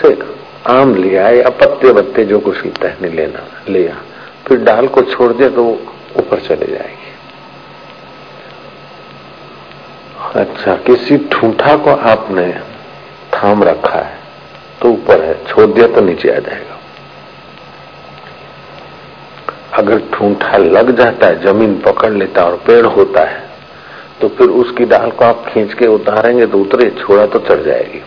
[0.00, 0.16] से
[0.70, 3.96] आम लिया या पत्ते बत्ते जो कुछ टहने लेना, लिया,
[4.46, 5.64] फिर डाल को छोड़ दिया तो
[6.18, 7.01] ऊपर चले जाएगी।
[10.34, 12.52] अच्छा किसी ठूठा को आपने
[13.34, 14.20] थाम रखा है
[14.80, 16.78] तो ऊपर है, छोड़ दिया तो नीचे आ जाएगा।
[19.72, 23.40] अगर ठूठा लग जाता है, ज़मीन पकड़ लेता और पेड़ होता है
[24.20, 28.02] तो फिर उसकी डाल को आप खींच के उतारेंगे तो उतरे, छोड़ा तो चढ़ जाएगी।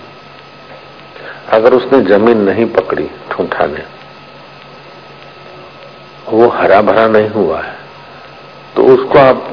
[1.53, 3.83] अगर उसने ज़मीन नहीं पकड़ी, ठूठा ने,
[6.29, 7.75] वो हरा भरा नहीं हुआ है
[8.75, 9.51] तो उसको आप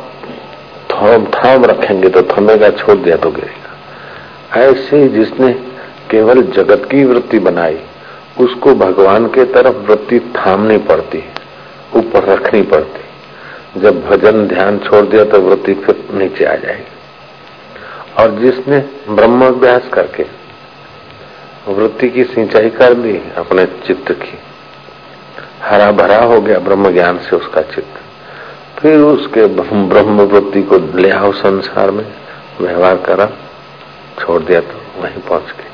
[0.92, 5.52] थाम थाम रखेंगे तो थमेगा, छोड़ दिया तो गिरेगा। ऐसे जिसने
[6.10, 7.78] केवल जगत की वृत्ति बनाई,
[8.40, 11.22] उसको भगवान के तरफ़ वृत्ति थामनी पड़ती,
[11.96, 16.90] ऊपर रखनी पड़ती। जब भजन ध्यान छोड़ दिया तो वृत्ति फिर नीचे आ जाएगी।
[18.18, 18.78] और जिसने
[19.10, 20.26] ब्रह्म अभ्यास करके
[21.68, 24.38] वृत्ति की सिंचाई कर दी अपने चित्त की,
[25.62, 28.01] हरा भरा हो गया ब्रह्म ज्ञान से उसका चित्त।
[28.82, 29.46] फिर उसके
[29.88, 32.06] ब्रह्म वृत्ति को ले आओ संसार में।
[32.60, 33.28] व्यवहार करा,
[34.18, 35.68] छोड़ दिया तो वहीं पहुँच गए।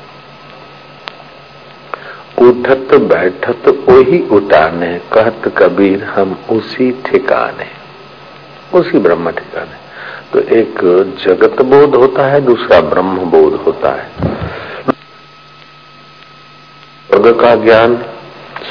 [2.47, 7.67] उठत बैठत वही उठाने कहत कबीर, हम उसी ठिकाने।
[8.79, 9.89] उसी ब्रह्म ठिकाने।
[10.33, 10.79] तो एक
[11.27, 14.09] जगत बोध होता है, दूसरा ब्रह्म बोध होता है।
[17.07, 18.05] स्वर्ग का ज्ञान,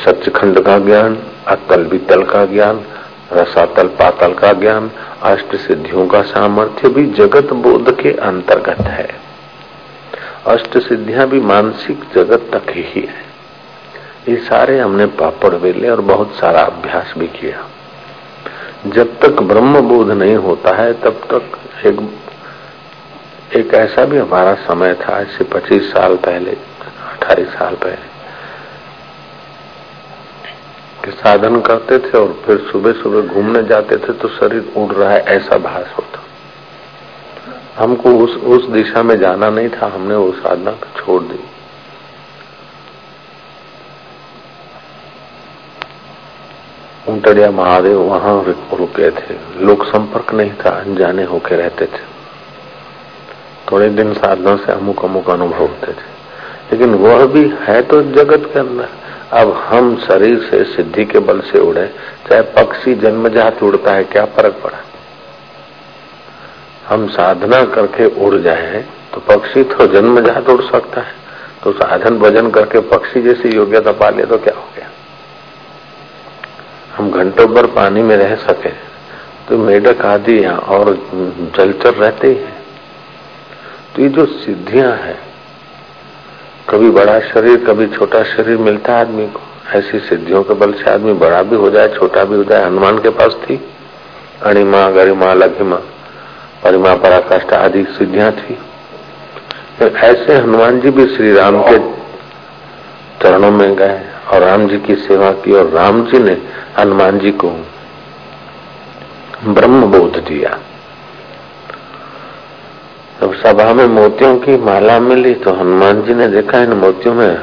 [0.04, 2.80] सचखंड का ज्ञान अतल वितल का ज्ञान
[3.32, 4.90] रसातल पातल का ज्ञान
[5.22, 9.08] अष्ट सिद्धियों का सामर्थ्य भी जगत बोध के अंतर्गत है।
[10.46, 13.28] अष्ट सिद्धियाँ भी मानसिक जगत तक ही है।
[14.28, 17.66] ये सारे हमने पापड़ वेले और बहुत सारा अभ्यास भी किया।
[18.86, 22.10] जब तक ब्रह्म बोध नहीं होता है, तब तक एक
[23.56, 28.17] एक ऐसा भी हमारा समय था आज से पच्चीस साल पहले अठारह साल पहले।
[31.04, 35.10] के साधन करते थे और फिर सुबह सुबह घूमने जाते थे तो शरीर उड़ रहा
[35.10, 36.24] है, ऐसा भास होता।
[37.84, 41.40] हमको उस उस दिशा में जाना नहीं था, हमने वो साधना छोड़ दी।
[47.08, 52.18] उंटड़िया महादेव वहाँ रुके थे। लोक संपर्क नहीं था, अनजाने होके रहते थे।
[53.72, 56.18] थोड़े दिन साधना से अमुक अमुक अनुभव होते थे।
[56.72, 58.88] लेकिन वह भी है तो जगत के अंदर।
[59.32, 61.86] अब हम शरीर से सिद्धि के बल से उड़े,
[62.28, 64.78] चाहे पक्षी जन्मजात उड़ता है, क्या फ़र्क पड़ा?
[66.88, 71.12] हम साधना करके उड़ जाए तो पक्षी तो जन्मजात उड़ सकता है।
[71.64, 74.90] तो साधन भजन करके पक्षी जैसी योग्यता पा ले तो क्या हो गया?
[76.96, 78.70] हम घंटों भर पानी में रह सके
[79.48, 80.94] तो मेढक आदि और
[81.56, 82.56] जलचर रहते ही है।
[83.94, 85.18] तो ये जो सिद्धियाँ हैं
[86.70, 89.40] कभी बड़ा शरीर, कभी छोटा शरीर मिलता है आदमी को।
[89.78, 92.98] ऐसी सिद्धियों के बल से आदमी बड़ा भी हो जाए, छोटा भी हो जाए। हनुमान
[92.98, 93.60] के पास थी
[94.42, 95.76] अणिमा गरिमा, लघिमा,
[96.64, 98.58] परिमा, पराकाष्ठा आदि सिद्धियाँ थी।
[99.78, 101.78] तो ऐसे हनुमान जी भी श्री राम के
[103.22, 104.00] चरणों में गए
[104.32, 106.36] और राम जी की सेवा की और राम जी ने
[106.78, 107.48] हनुमान जी को
[109.44, 110.58] ब्रह्म बोध दिया।
[113.20, 117.38] जब सभा में मोतियों की माला मिली तो हनुमान जी ने देखा, इन मोतियों में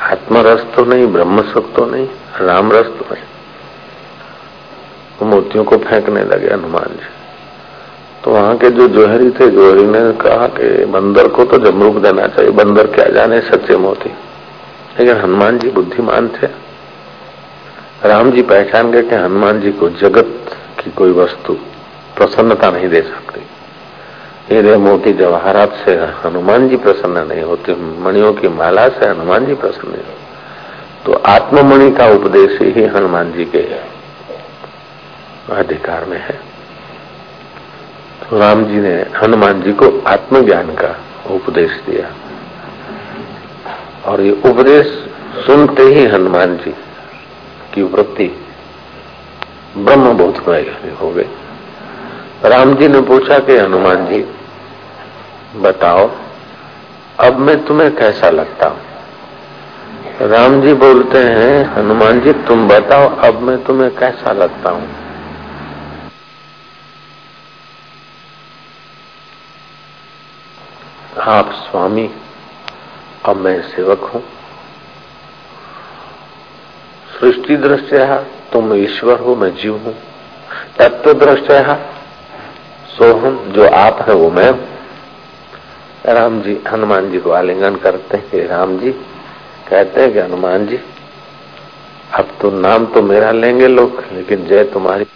[0.00, 2.08] आत्मरस तो नहीं ब्रह्म सुख तो नहीं
[2.40, 3.24] राम रस तो नहीं।
[5.20, 7.06] वो मोतियों को फेंकने लगे हनुमान जी।
[8.24, 12.26] तो वहाँ के जो जोहरी थे, जोहरी ने कहा कि बंदर को तो जमरूक देना
[12.26, 14.10] चाहिए, बंदर क्या जाने सच्चे मोती।
[15.00, 16.46] लेकिन हनुमान जी बुद्धिमान थे।
[18.08, 21.52] राम जी पहचान गए कि हनुमान जी को जगत की कोई वस्तु
[22.16, 23.47] प्रसन्नता नहीं दे सकती।
[24.48, 29.54] हीरे मोती जवाहरात से हनुमान जी प्रसन्न नहीं होते, मणियों की माला से हनुमान जी
[29.56, 30.26] प्रसन्न नहीं होते
[31.04, 33.62] तो आत्ममणि का उपदेश ही हनुमान जी के
[35.54, 36.38] अधिकार में है।
[38.20, 40.94] तो राम जी ने हनुमान जी को आत्मज्ञान का
[41.34, 42.08] उपदेश दिया।
[44.04, 44.86] और ये उपदेश
[45.46, 46.74] सुनते ही हनुमान जी
[47.74, 48.28] की वृत्ति
[49.78, 50.64] ब्रह्म बोधमय
[51.00, 51.28] हो गई।
[52.44, 54.24] राम जी ने पूछा कि हनुमान जी
[55.56, 56.10] बताओ,
[57.20, 58.80] अब मैं तुम्हें कैसा लगता हूँ?
[60.20, 64.88] राम जी बोलते हैं, हनुमान जी, तुम बताओ, अब मैं तुम्हें कैसा लगता हूँ?
[71.20, 72.10] आप स्वामी,
[73.24, 74.22] अब मैं सेवक हूँ।
[77.20, 78.16] सृष्टि दृष्टया
[78.52, 79.94] तुम ईश्वर हो, मैं जीव हूँ।
[80.78, 81.74] तत्व दृष्टया
[82.88, 84.77] सो हम जो आप है, वो मैं हूँ।
[86.06, 88.90] राम जी हनुमान जी को आलिंगन करते हैं। राम जी
[89.70, 90.78] कहते हैं कि हनुमान जी
[92.14, 95.06] अब तो नाम तो मेरा लेंगे लोग, लेकिन जय तुम्हारी।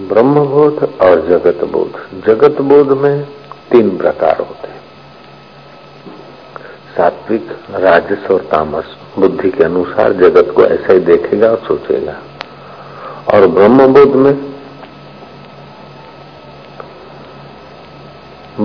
[0.00, 3.24] ब्रह्म बोध और जगत बोध जगत बोध में
[3.70, 4.80] तीन प्रकार होते हैं।
[6.96, 12.16] सात्विक, राजस और तामस। बुद्धि के अनुसार जगत को ऐसा ही देखेगा और सोचेगा।
[13.34, 14.45] और ब्रह्म बोध में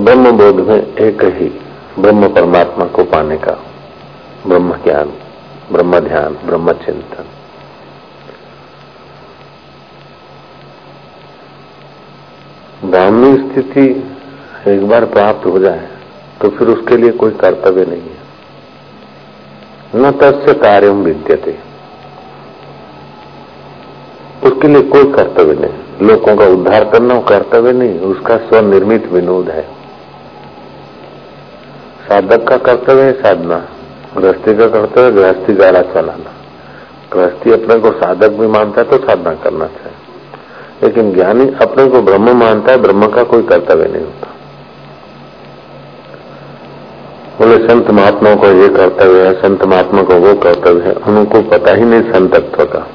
[0.02, 1.60] ब्रह्म बोध में एक ही
[1.98, 3.52] ब्रह्म परमात्मा को पाने का।
[4.46, 5.12] ब्रह्म ज्ञान,
[5.72, 7.24] ब्रह्म ध्यान, ब्रह्म चिंतन।
[12.84, 14.14] ब्राह्मी स्थिति
[14.68, 15.88] एक बार प्राप्त हो जाए
[16.40, 18.22] तो फिर उसके लिए कोई कर्तव्य नहीं है।
[19.96, 21.58] न तस्य कार्य विद्यते।
[24.44, 29.81] उसके लिए कोई कर्तव्य नहीं। लोगों का उद्धार करना कर्तव्य नहीं, उसका स्वनिर्मित विनोद है।
[32.08, 33.68] साधक का कर्तव्य है साधना।
[34.18, 36.32] गृहस्थी का कर्तव्य गृहस्थी गाड़ा चलाना।
[37.12, 39.92] गृहस्थी अपने को साधक भी मानता है तो साधना करना चाहिए।
[40.82, 44.28] लेकिन ज्ञानी अपने को ब्रह्म मानता है, ब्रह्म का कोई कर्तव्य नहीं होता।
[47.38, 51.74] बोले, संत महात्मा को ये कर्तव्य है, संत महात्मा को वो कर्तव्य है, उनको पता
[51.74, 52.86] ही नहीं संतत्व का।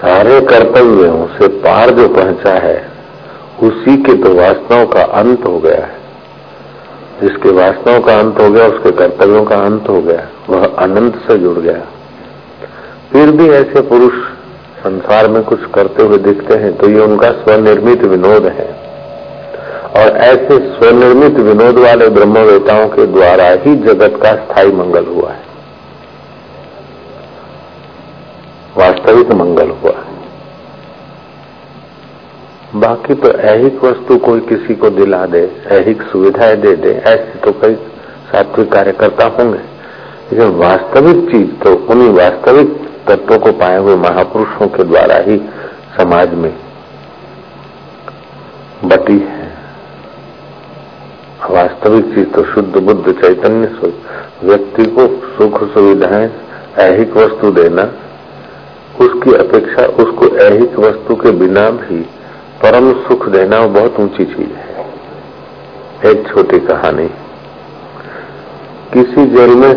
[0.00, 2.88] सारे कर्तव्यों से पार जो पहुँचा है,
[3.62, 6.01] उसी के तो वास्तव का अंत हो गया है।
[7.22, 11.38] जिसके वास्तव का अंत हो गया, उसके कर्तव्यों का अंत हो गया, वह अनंत से
[11.38, 11.80] जुड़ गया।
[13.12, 14.14] फिर भी ऐसे पुरुष
[14.78, 18.70] संसार में कुछ करते हुए दिखते हैं तो ये उनका स्वनिर्मित विनोद है।
[19.96, 25.42] और ऐसे स्वनिर्मित विनोद वाले ब्रह्मवेताओं के द्वारा ही जगत का स्थायी मंगल हुआ है।
[28.78, 30.11] वास्तविक मंगल हुआ है।
[32.74, 37.52] बाकी तो ऐहिक वस्तु कोई किसी को दिला दे, ऐहिक सुविधाएँ दे दे, ऐसे तो
[37.52, 37.74] कई
[38.30, 39.58] सात्विक कार्यकर्ता होंगे।
[40.32, 42.70] लेकिन वास्तविक चीज़ तो उन्हीं वास्तविक
[43.08, 45.36] तत्वों को पाए हुए महापुरुषों के द्वारा ही
[45.96, 46.52] समाज में
[48.84, 49.50] बटी है।
[51.50, 53.92] वास्तविक चीज़ तो शुद्ध बुद्ध चैतन्य
[54.44, 55.06] व्यक्ति को
[55.36, 56.30] सुख सुविधाएँ,
[56.78, 57.82] ऐहिक वस्तु देना,
[59.00, 62.04] उसकी अपेक्षा उसको ऐहिक वस्तु के बिना भी
[62.62, 64.84] परम सुख देना बहुत ऊँची चीज़ है।
[66.10, 67.06] एक छोटी कहानी।
[68.92, 69.72] किसी जेल में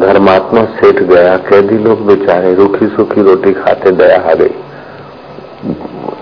[0.00, 4.54] धर्मात्मा सेठ गया, कैदी लोग बेचारे, रूखी सूखी रोटी खाते दया आ गई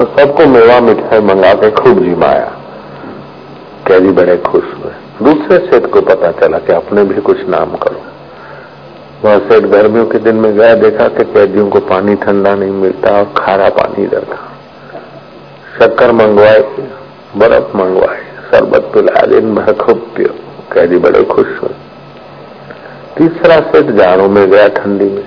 [0.01, 2.53] सबको मेवा मिठाई मंगा के खूब जिमाया।
[3.87, 8.01] कैदी बड़े खुश हुए। दूसरे सेठ को पता चला कि अपने भी कुछ नाम करो।
[9.25, 13.19] वह सेठ गर्मियों के दिन में गया, देखा कि कैदियों को पानी ठंडा नहीं मिलता
[13.19, 14.27] और खारा पानी इधर
[15.79, 16.61] शक्कर मंगवाए,
[17.37, 20.35] बर्फ़ मंगवाए, शरबत पिलाया, दिन भर खूब पियो,
[20.73, 21.75] कैदी बड़े खुश हुए।
[23.17, 25.25] तीसरा सेठ जाड़ों में गया ठंडी में।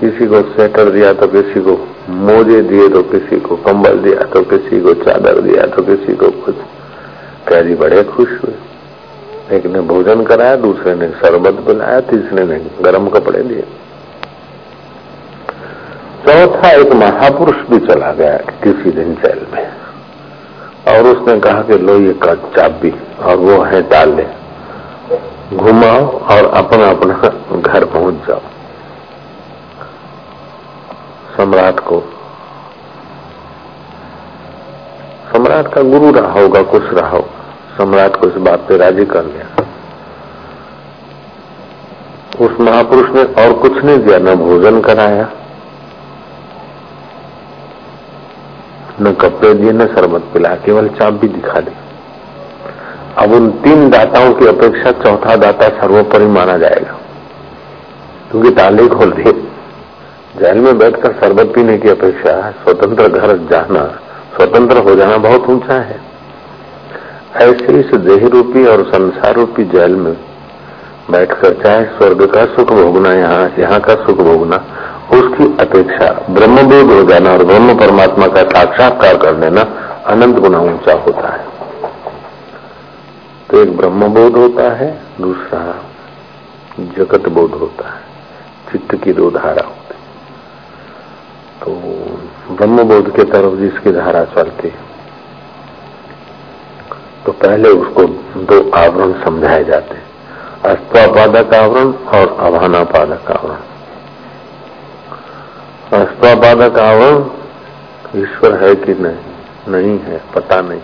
[0.00, 4.42] किसी को स्वेटर दिया तो किसी को मोजे दिए तो किसी को कंबल दिया तो
[4.42, 6.54] किसी को चादर दिया तो किसी को कुछ।
[7.48, 13.08] कैदी बड़े खुश हुए। एक ने भोजन कराया, दूसरे ने शरबत पिलाया, तीसरे ने गर्म
[13.08, 13.64] कपड़े दिए।
[16.26, 19.66] चौथा एक महापुरुष भी चला गया किसी दिन जेल में।
[20.88, 22.90] और उसने कहा कि लो ये का चाबी
[23.20, 24.26] और वो है डाले।
[25.56, 27.14] घुमाओ और अपना अपना
[27.58, 28.40] घर पहुँच जाओ।
[31.36, 32.00] सम्राट को,
[35.32, 39.24] सम्राट का गुरु रहा होगा, कुछ रहा होगा। सम्राट को इस बात पे राज़ी कर
[39.24, 39.66] लिया।
[42.40, 45.28] उस महापुरुष ने और कुछ नहीं दिया, न भोजन कराया
[49.00, 51.72] न कपड़े दिए न शरबत पिलाया केवल चाप भी दिखा दी।
[53.18, 56.98] अब उन तीन दाताओं की अपेक्षा चौथा दाता सर्वोपरि माना जाएगा।
[58.30, 59.32] क्योंकि ताले खोल दिए
[60.38, 63.84] जेल में बैठकर शरबत पीने की अपेक्षा स्वतंत्र घर जाना,
[64.36, 66.00] स्वतंत्र हो जाना बहुत ऊँचा है।
[67.36, 70.12] ऐसे इस देह रूपी और संसार रूपी जेल में
[71.10, 74.64] बैठकर चाहे स्वर्ग का सुख भोगना, यहाँ यहाँ का सुख भोगना
[75.40, 79.62] उसकी अपेक्षा ब्रह्मबोध हो जाना और ब्रह्म परमात्मा का साक्षात्कार कर लेना
[80.06, 81.44] अनंत गुना ऊँचा होता है।
[83.50, 85.60] तो एक ब्रह्मबोध होता है, दूसरा
[86.98, 88.00] जगत बोध होता है,
[88.72, 89.98] चित्त की दो धारा होती
[91.60, 91.70] तो
[92.50, 94.88] ब्रह्म बोध के तरफ़ जिसकी धारा चलती है
[97.26, 98.04] तो पहले उसको
[98.44, 100.08] दो आवरण समझाए जाते हैं।
[100.66, 103.68] अस्त्वापादक आवरण और अभानापादक आवरण।
[105.92, 107.24] अस्त्वापादक आवरण,
[108.22, 109.16] ईश्वर है कि नहीं?
[109.68, 110.80] नहीं है, पता नहीं,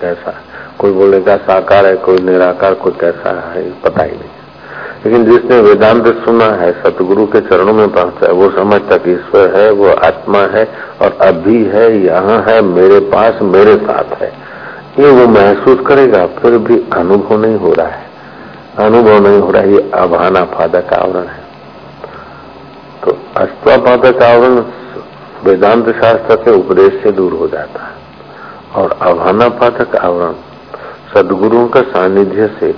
[0.00, 0.34] कैसा
[0.78, 4.30] कोई बोलेगा, साकार है, कोई निराकार, कोई कैसा है, पता ही नहीं।
[5.06, 9.56] लेकिन जिसने वेदांत सुना है, सतगुरु के चरणों में पहुँचा है, वो समझता कि ईश्वर
[9.56, 10.68] है, वो आत्मा है,
[11.02, 14.32] और अभी है, यहाँ है, मेरे पास, मेरे साथ है।
[14.98, 18.08] ये वो महसूस करेगा, फिर भी अनुभव नहीं हो रहा है।
[18.78, 21.47] अनुभव नहीं हो रहा है ये अभाना पादक आवरण है।
[23.04, 24.64] तो अस्त्वापादक आवरण
[25.44, 27.98] वेदांत शास्त्र के उपदेश से दूर हो जाता है।
[28.74, 30.32] और अभाना पादक आवरण
[31.14, 32.74] सदगुरुओं का सानिध्य से,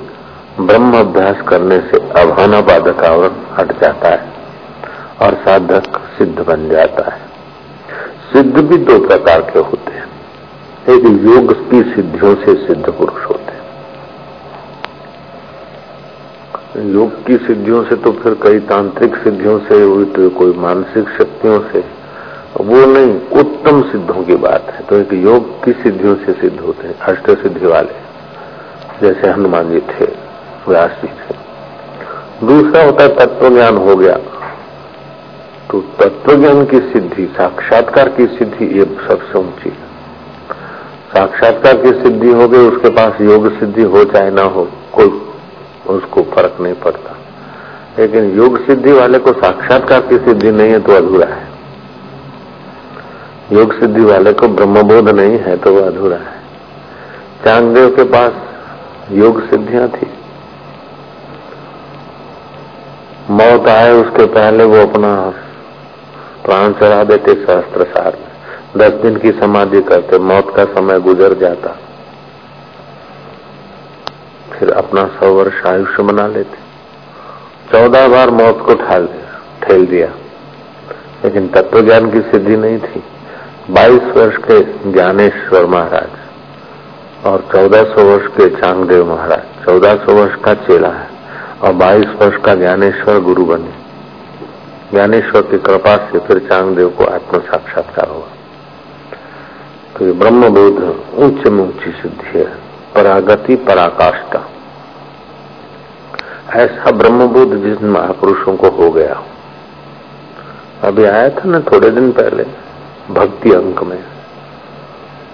[0.60, 4.32] ब्रह्म अभ्यास करने से अभाना बाधक आवरण हट जाता है
[5.22, 7.20] और साधक सिद्ध बन जाता है।
[8.32, 10.08] सिद्ध भी दो प्रकार के होते हैं।
[10.88, 13.39] एक योग की सिद्धियों से सिद्ध पुरुष होते हैं।
[16.76, 21.60] योग की सिद्धियों से तो फिर कई तांत्रिक सिद्धियों से हुई तो कोई मानसिक शक्तियों
[21.60, 21.84] से।
[22.60, 26.88] वो नहीं, उत्तम सिद्धों की बात है। तो एक योग की सिद्धियों से सिद्ध होते
[26.88, 27.94] हैं अष्ट सिद्धि वाले।
[29.02, 30.04] जैसे हनुमान जी थे,
[30.68, 31.34] व्यास जी थे।
[32.46, 34.16] दूसरा होता है तत्व ज्ञान हो गया।
[35.70, 39.88] तो तत्व ज्ञान की सिद्धि, साक्षात्कार की सिद्धि, ये सबसे ऊँची है
[41.14, 45.08] साक्षात्कार की सिद्धि हो गई, उसके पास योग सिद्धि हो चाहे ना हो, कोई
[45.90, 47.16] उसको फ़र्क नहीं पड़ता।
[47.98, 51.48] लेकिन योग सिद्धि वाले को साक्षात्कार की सिद्धि नहीं है तो अधूरा है।
[53.52, 56.38] योग सिद्धि वाले को ब्रह्मबोध नहीं है तो वो अधूरा है।
[57.44, 58.32] चांगदेव के पास
[59.12, 60.06] योग सिद्धियाँ थी।
[63.30, 65.14] मौत आए उसके पहले वो अपना
[66.44, 68.28] प्राण चढ़ा देते सहस्त्र सार में।
[68.76, 71.76] दस दिन की समाधि करते, मौत का समय गुजर जाता।
[74.60, 76.58] फिर अपना सौ वर्ष आयुष्य बना लेते।
[77.72, 80.08] चौदह बार मौत को ठाल दिया, ठेल दिया।
[81.24, 83.02] लेकिन तत्व ज्ञान की सिद्धि नहीं थी।
[83.70, 86.08] बाईस वर्ष के ज्ञानेश्वर महाराज
[87.26, 91.08] और चौदह सौ वर्ष के चांगदेव महाराज। चौदह सौ वर्ष का चेला है
[91.62, 93.72] और 22 वर्ष का ज्ञानेश्वर गुरु बने।
[94.90, 98.26] ज्ञानेश्वर की कृपा से फिर चांगदेव को आत्म साक्षात्कार हुआ।
[99.96, 102.69] तो ये ब्रह्म बोध उच्च में ऊँची सिद्धि है।
[103.00, 104.46] परागति पराकाष्ठा।
[106.56, 109.22] ऐसा ब्रह्म बोध जिन महापुरुषों को हो गया।
[110.82, 112.44] अभी आया था ना थोड़े दिन पहले,
[113.10, 113.98] भक्ति अंक में।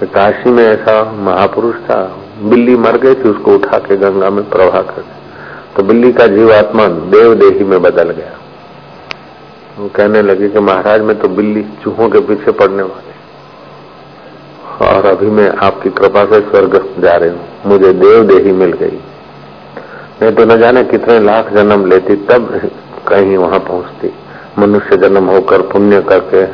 [0.04, 1.98] काशी में ऐसा महापुरुष था,
[2.42, 5.04] बिल्ली मर गई थी, उसको उठा के गंगा में प्रवाह कर
[5.76, 8.32] तो बिल्ली का जीवात्मा देव देही में बदल गया।
[9.78, 13.14] वो कहने लगे कि महाराज, मैं तो बिल्ली चूहों के पीछे पड़ने वाले
[14.82, 18.98] और अभी मैं आपकी कृपा से स्वर्ग जा रही हूँ। मुझे देव देही मिल गई।
[20.22, 22.70] मैं तो न जाने कितने लाख जन्म लेती, तब
[23.08, 24.12] कहीं वहाँ पहुँचती।
[24.58, 26.44] मनुष्य जन्म होकर पुण्य करके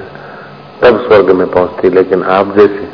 [0.81, 2.89] तब स्वर्ग में पहुँचती। लेकिन आप जैसे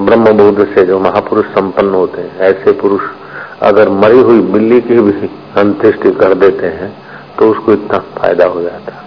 [0.00, 3.02] ब्रह्म बुद्ध से जो महापुरुष संपन्न होते हैं, ऐसे पुरुष
[3.62, 6.96] अगर मरी हुई बिल्ली की भी अंत्येष्टि कर देते हैं
[7.38, 9.02] तो उसको इतना फ़ायदा हो जाता।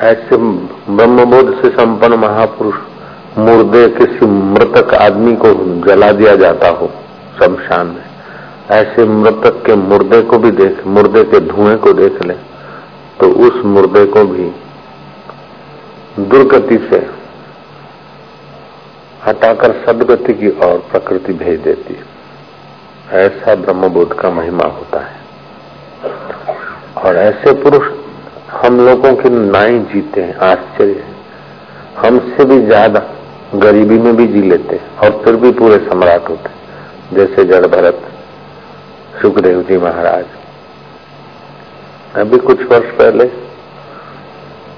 [0.00, 2.74] ऐसे ब्रह्मबोध से संपन्न महापुरुष
[3.38, 5.52] मुर्दे किसी मृतक आदमी को
[5.86, 6.90] जला दिया जाता हो,
[7.38, 8.04] शमशान में।
[8.72, 12.34] ऐसे मृतक के मुर्दे को भी देख, मुर्दे के धुएँ को देख ले
[13.20, 14.50] तो उस मुर्दे को भी
[16.20, 17.06] दुर्गति से
[19.26, 22.04] हटाकर सदगति की ओर प्रकृति भेज देती है।
[23.20, 25.16] ऐसा ब्रह्मबोध का महिमा होता है।
[26.96, 28.05] और ऐसे पुरुष
[28.46, 31.04] हम लोगों की नाई जीते हैं, आश्चर्य
[31.96, 33.00] हमसे भी ज़्यादा
[33.54, 38.00] गरीबी में भी जी लेते हैं और फिर भी पूरे सम्राट होते जैसे जड़ भरत
[39.22, 40.24] सुखदेव जी महाराज।
[42.16, 43.24] अभी कुछ वर्ष पहले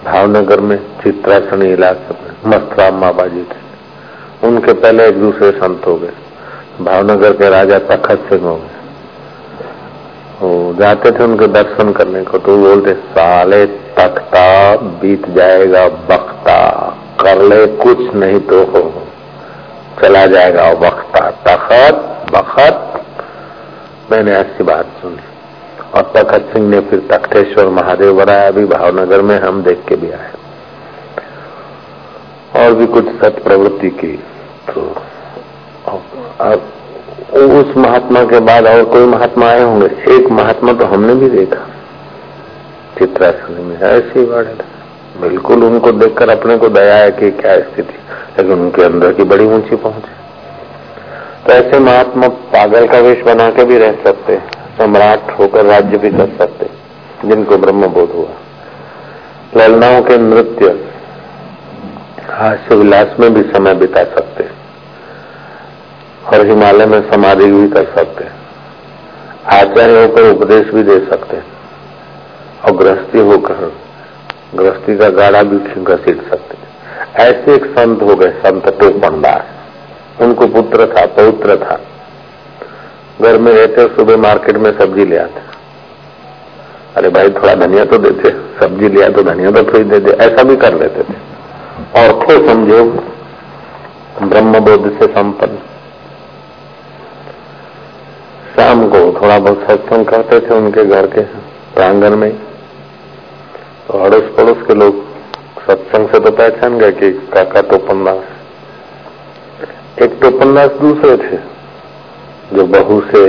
[0.05, 5.97] भावनगर में चित्रासनी इलाके में मस्तराम बाबा जी थे। उनके पहले एक दूसरे संत हो
[5.97, 6.13] गए।
[6.81, 8.78] भावनगर के राजा तखत सिंह हो गए।
[10.41, 13.65] वो जाते थे उनके दर्शन करने को तो बोलते, साले
[13.97, 16.59] तख्ता बीत जाएगा, बख्ता,
[17.21, 18.83] कर ले कुछ नहीं तो हो,
[20.03, 23.05] चला जाएगा बख्ता। तखत, बखत,
[24.13, 25.23] मैंने ऐसी बात सुनी।
[25.95, 30.11] और तखत सिंह ने फिर तख्तेश्वर महादेव बनाया, अभी भावनगर में हम देख के भी
[30.11, 30.33] आए।
[32.57, 34.17] और भी कुछ सत प्रवृत्ति की
[34.69, 34.83] तो
[36.41, 36.73] अब
[37.29, 39.87] उस महात्मा के बाद और कोई महात्मा आए होंगे?
[40.15, 41.67] एक महात्मा तो हमने भी देखा।
[42.99, 44.25] चित्रासन में ऐसे ही
[45.21, 47.99] बिल्कुल उनको देखकर अपने को दया है कि क्या स्थिति।
[48.39, 50.17] लेकिन उनके अंदर की बड़ी ऊँची पहुँचे
[51.47, 54.37] तो ऐसे महात्मा पागल का वेश बना के भी रह सकते
[54.79, 56.67] सम्राट होकर राज्य भी कर सकते
[57.25, 58.33] जिनको ब्रह्म बोध हुआ।
[59.57, 60.67] ललनाओं के नृत्य
[62.31, 64.38] हास्य विलास में भी समय बिता सकते
[66.33, 68.37] और हिमालय में समाधि भी कर सकते हैं।
[69.53, 71.45] आचार्य होकर उपदेश भी दे सकते हैं।
[72.65, 73.73] और गृहस्थी होकर,
[74.55, 76.57] गृहस्थी का गाड़ा भी घसीट सकते
[77.25, 81.81] ऐसे एक संत हो गए, संत टोपनदास उनको पुत्र था, पौत्र था।
[83.21, 85.41] घर में रहते सुबह मार्केट में सब्ज़ी ले आते
[86.97, 90.43] अरे भाई, थोड़ा धनिया तो देते सब्ज़ी लिया तो धनिया तो थोड़ी दे दे ऐसा
[90.43, 91.17] भी कर लेते थे।
[91.97, 92.85] और थे समझो
[94.23, 95.59] ब्रह्म बोध से संपन्न।
[98.59, 101.23] शाम को थोड़ा बहुत सत्संग करते थे उनके घर के
[101.75, 102.33] प्रांगण में।
[103.87, 104.97] तो अड़ोस पड़ोस के लोग
[105.61, 108.25] सत्संग से तो पहचान गए कि काका टोपनदास।
[110.03, 111.39] एक टोपनदास दूसरे थे,
[112.53, 113.23] जो बहू से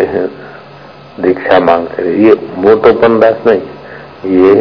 [1.19, 3.63] दीक्षा मांगते थे ये वो टोपनदास नहीं,
[4.39, 4.53] ये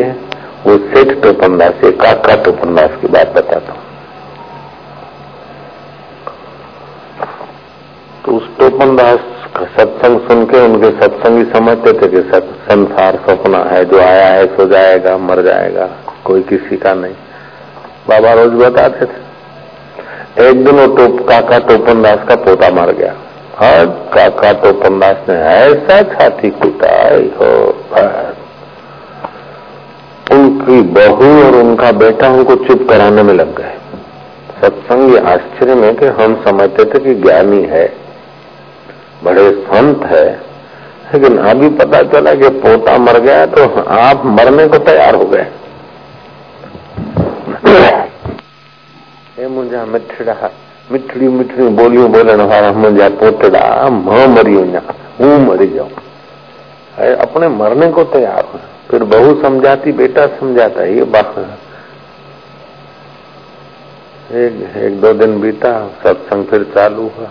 [0.67, 3.83] वो सेठ टोपनदास, ये काका टोपनदास की बात बताता हूँ।
[8.29, 9.19] तो उस टोपनदास
[9.77, 12.21] सत्संग सुन के उनके सत्संगी समझते थे कि
[12.65, 15.87] संसार सपना है, जो आया है सो जाएगा, मर जाएगा,
[16.25, 17.15] कोई किसी का नहीं।
[18.09, 23.15] बाबा रोज बताते थे। एक दिन वो टोप काका टोपन दास का पोता मर गया।
[23.59, 27.53] हर काका टोपन दास ने ऐसा छाती कुटाई हो
[30.33, 33.73] उनकी बहू और उनका बेटा उनको चुप कराने में लग गए।
[34.61, 37.87] सत्संग आश्चर्य में कि हम समझते थे कि ज्ञानी है।
[39.25, 40.27] बड़े संत है।
[41.13, 45.47] लेकिन अभी पता चला कि पोता मर गया तो आप मरने को तैयार हो गए।
[49.49, 50.51] मुझा मिठड़ा
[50.93, 54.83] मिठड़ी मिठड़ी बोलियो बोलने वाला मुझा पोतड़ा म मरियो ना
[55.21, 55.91] हूँ मरी जाऊँ।
[57.17, 58.59] अपने मरने को तैयार हो।
[58.91, 61.35] फिर बहू समझाती बेटा समझाता ये बात
[64.33, 67.29] एक, एक दो दिन बीता सत्संग फिर चालू हुआ।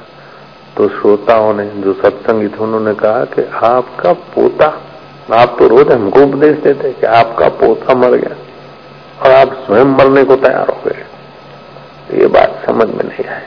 [0.77, 4.81] तो श्रोताओं ने, जो सत्संगी थे, उन्होंने कहा कि आपका पोता,
[5.33, 8.35] आप तो रोज हमको उपदेश देते कि आपका पोता मर गया
[9.23, 11.05] और आप स्वयं मरने को तैयार हो गए।
[12.17, 13.41] ये बात समझ में नहीं आई।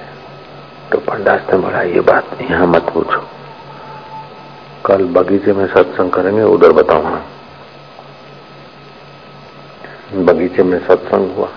[0.93, 3.29] तो पंडास ने बोला, ये बात यहाँ मत पूछो।
[4.87, 7.23] कल बगीचे में सत्संग करेंगे, उधर बताऊँगा
[10.15, 11.49] बगीचे में सत्संग हुआ।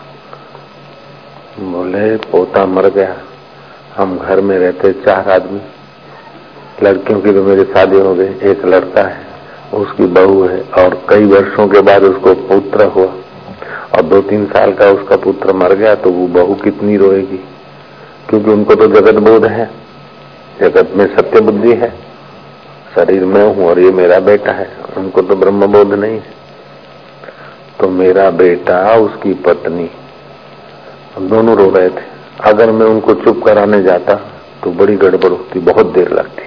[1.59, 3.17] बोले, पोता मर गया।
[3.97, 5.59] हम घर में रहते चार आदमी।
[6.83, 9.17] लड़कियों की तो मेरी शादी हो गई, एक लड़का है,
[9.73, 13.11] उसकी बहू है और कई वर्षों के बाद उसको पुत्र हुआ।
[13.93, 17.37] और दो तीन साल का उसका पुत्र मर गया तो वो बहू कितनी रोएगी?
[18.29, 19.69] क्योंकि उनको तो जगत बोध है,
[20.59, 21.89] जगत में सत्य बुद्धि है,
[22.95, 26.33] शरीर में हूँ और ये मेरा बेटा है, उनको तो ब्रह्म बोध नहीं है।
[27.79, 29.89] तो मेरा बेटा, उसकी पत्नी
[31.19, 32.12] दोनों रो रहे थे।
[32.44, 34.14] अगर मैं उनको चुप कराने जाता
[34.64, 36.46] तो बड़ी गड़बड़ होती बहुत देर लगती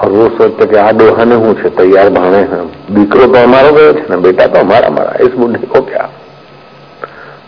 [0.00, 3.92] और वो सोचते कि आ डोहाने हूँ छे तैयार भावे हैं દીકરો तो हमारा गयो
[3.92, 6.08] थे ना बेटा तो हमारा मरा इस बुढ़े को क्या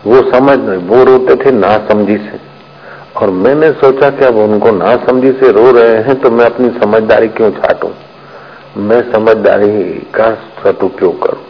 [0.07, 2.41] वो समझ नहीं वो रोते थे ना समझी से
[3.17, 6.69] और मैंने सोचा कि अब उनको ना समझी से रो रहे हैं तो मैं अपनी
[6.81, 7.91] समझदारी क्यों छाटू
[8.83, 9.71] मैं समझदारी
[10.15, 11.43] का सदुपयोग करूं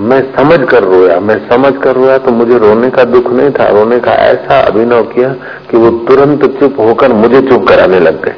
[0.00, 3.68] मैं समझ कर रोया। मैं समझ कर रोया तो मुझे रोने का दुख नहीं था।
[3.68, 5.28] रोने का ऐसा अभिनव किया
[5.70, 8.34] कि वो तुरंत चुप होकर मुझे चुप कराने लग गए।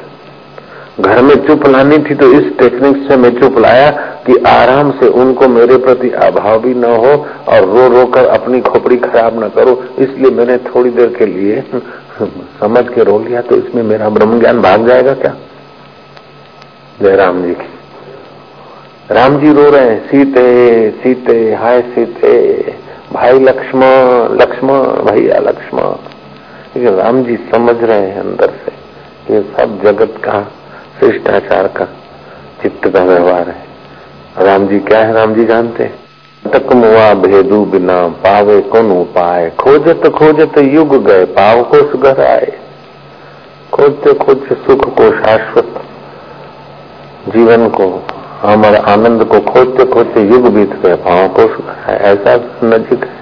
[0.99, 3.89] घर में चुप लानी थी तो इस टेक्निक से मैं चुप लाया
[4.25, 7.13] कि आराम से उनको मेरे प्रति अभाव भी न हो
[7.47, 11.63] और रो रो कर अपनी खोपड़ी खराब न करो। इसलिए मैंने थोड़ी देर के लिए
[12.59, 15.35] समझ के रो लिया तो इसमें मेरा ब्रह्म ज्ञान भाग जाएगा क्या?
[17.01, 17.78] जयराम जी की।
[19.11, 22.33] राम जी रो रहे हैं, सीते सीते, हाय सीते,
[23.13, 25.95] भाई लक्ष्मण लक्ष्मण, भैया लक्ष्मण।
[26.75, 30.41] लेकिन राम जी समझ रहे हैं अंदर से ये सब जगत का,
[30.99, 31.85] शिष्टाचार का
[32.61, 35.99] चित्त का व्यवहार है। राम जी क्या है राम जी जानते हैं?
[36.45, 42.53] तक मुआ भेदू बिना पावे कौन उपाय खोजत खोजत युग गए, पाव को सुगर आए
[43.73, 45.81] खोजते खोजते सुख को शाश्वत
[47.29, 47.91] जीवन को
[48.41, 51.43] हमारे आनंद को खोजते खोजते युग बीत गए पाव को
[51.91, 52.35] ऐसा
[52.65, 53.17] नजीक है।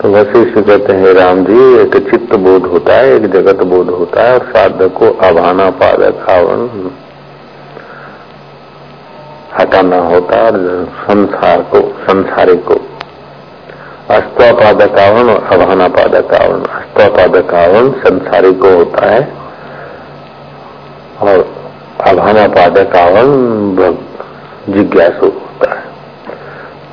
[0.00, 4.22] तो वशिष्ठ कहते हैं राम जी, एक चित्त बोध होता है, एक जगत बोध होता
[4.22, 6.90] है, और साधक को अभाना पादक आवरण
[9.58, 10.58] हटाना होता और
[11.00, 12.74] संसार को संसारी को।
[14.10, 19.22] अस्तपादक आवरण और अभाना पादक आवरण अस्तपादक आवरण संसारी को होता है,
[21.22, 21.54] और
[22.00, 23.32] अभाना पादक आवरण
[24.72, 25.82] जिज्ञासु होता है।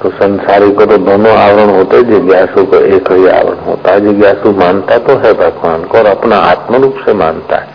[0.01, 4.51] तो संसारी को तो दोनों आवरण होते जिज्ञासु को एक ही आवरण होता है। जिज्ञासु
[4.51, 7.67] मानता तो है भगवान को और अपना आत्म रूप से मानता है।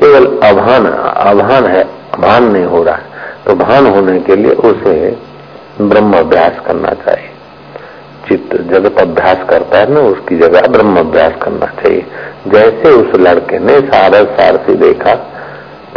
[0.00, 0.86] केवल अभान
[1.30, 1.84] अभान है
[2.20, 3.02] भान नहीं हो रहा है।
[3.46, 5.16] तो भान होने के लिए उसे
[5.80, 7.30] ब्रह्म अभ्यास करना चाहिए।
[8.28, 12.06] चित्त जगत अभ्यास करता है ना, उसकी जगह ब्रह्म अभ्यास करना चाहिए।
[12.48, 15.14] जैसे उस लड़के ने सारस, सारसी देखा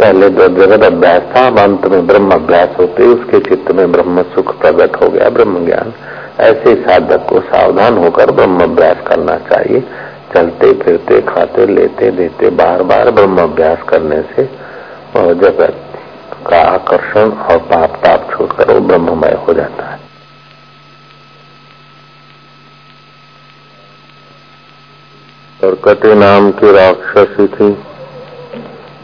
[0.00, 4.22] पहले तो जगत अभ्यास था अब अंत में ब्रह्म अभ्यास होते उसके चित्त में ब्रह्म
[4.34, 5.92] सुख प्रकट हो गया, ब्रह्म ज्ञान।
[6.40, 9.80] ऐसे साधक को सावधान होकर ब्रह्म अभ्यास करना चाहिए।
[10.34, 14.44] चलते, फिरते, खाते, लेते, देते बार बार ब्रह्म अभ्यास करने से
[15.16, 15.86] जगत
[16.46, 19.98] का आकर्षण और पाप ताप छोड़कर वो ब्रह्ममय हो जाता है।
[25.60, 27.72] और कटे नाम की राक्षसी थी,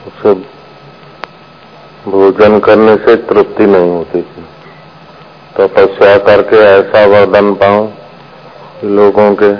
[0.07, 0.56] उसे
[2.09, 4.45] भोजन करने से तृप्ति नहीं होती थी।
[5.57, 7.93] तपस्या तो करके ऐसा वरदान पाऊँ
[8.85, 9.53] लोगों के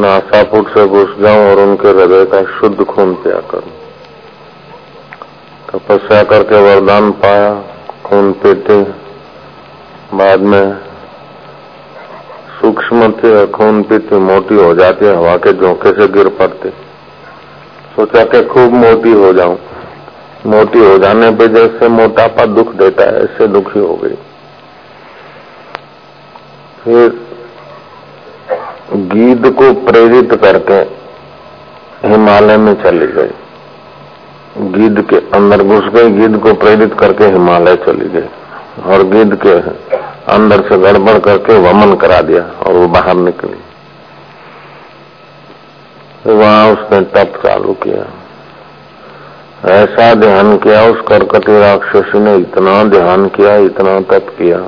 [0.00, 3.72] नासापुट से घुस जाऊँ और उनके हृदय का शुद्ध खून पिया करूँ।
[5.70, 7.64] तपस्या तो करके वरदान पाया,
[8.04, 8.82] खून पीते।
[10.14, 10.76] बाद में
[12.60, 16.70] सूक्ष्म थे, खून पीती, मोटी हो जाती, हवा के झोंके से गिर पड़ते।
[17.96, 19.58] सोचा कि खूब मोटी हो जाऊँ।
[20.46, 24.16] मोटी हो जाने पे जैसे मोटापा दुख देता है, ऐसे दुखी हो गई।
[26.84, 27.20] फिर
[28.92, 30.78] गीत को प्रेरित करके
[32.08, 33.30] हिमालय में चली गई।
[34.58, 38.28] गिद्ध के अंदर घुस गई गिद्ध को प्रेरित करके हिमालय चली गई।
[38.84, 39.54] और गिद्ध के
[40.32, 43.58] अंदर से गड़बड़ करके वमन करा दिया और वो बाहर निकली।
[46.32, 48.04] वहाँ उसने तप चालू किया।
[49.64, 54.58] ऐसा ध्यान किया, उस करकटी राक्षसी ने इतना ध्यान किया, इतना तप किया,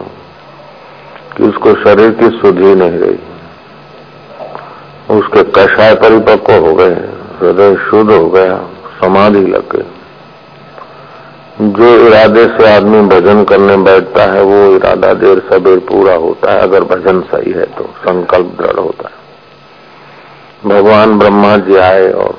[1.36, 3.18] कि उसको शरीर की सुधि नहीं रही।
[5.18, 6.94] उसके कषाय परिपक्व हो गए,
[7.40, 8.56] हृदय शुद्ध हो गया,
[9.00, 9.84] समाधि लग गई।
[11.60, 16.60] जो इरादे से आदमी भजन करने बैठता है, वो इरादा देर सबेर पूरा होता है।
[16.60, 19.18] अगर भजन सही है तो संकल्प दृढ़ होता है।
[20.70, 22.38] भगवान ब्रह्मा जी आए और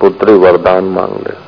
[0.00, 1.45] पुत्री वरदान मांग ले।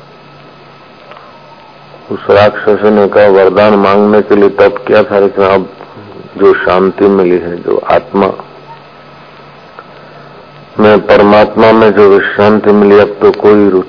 [2.10, 5.68] उस राक्षस ने कहा, वरदान मांगने के लिए तब किया था, लेकिन अब
[6.36, 8.26] जो शांति मिली है, जो आत्मा।
[10.80, 13.82] में परमात्मा में जो विश्रांति मिली, अब तो कोई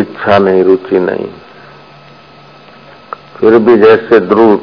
[0.00, 1.26] इच्छा नहीं, रुचि नहीं।
[3.36, 4.60] फिर भी जैसे ध्रुव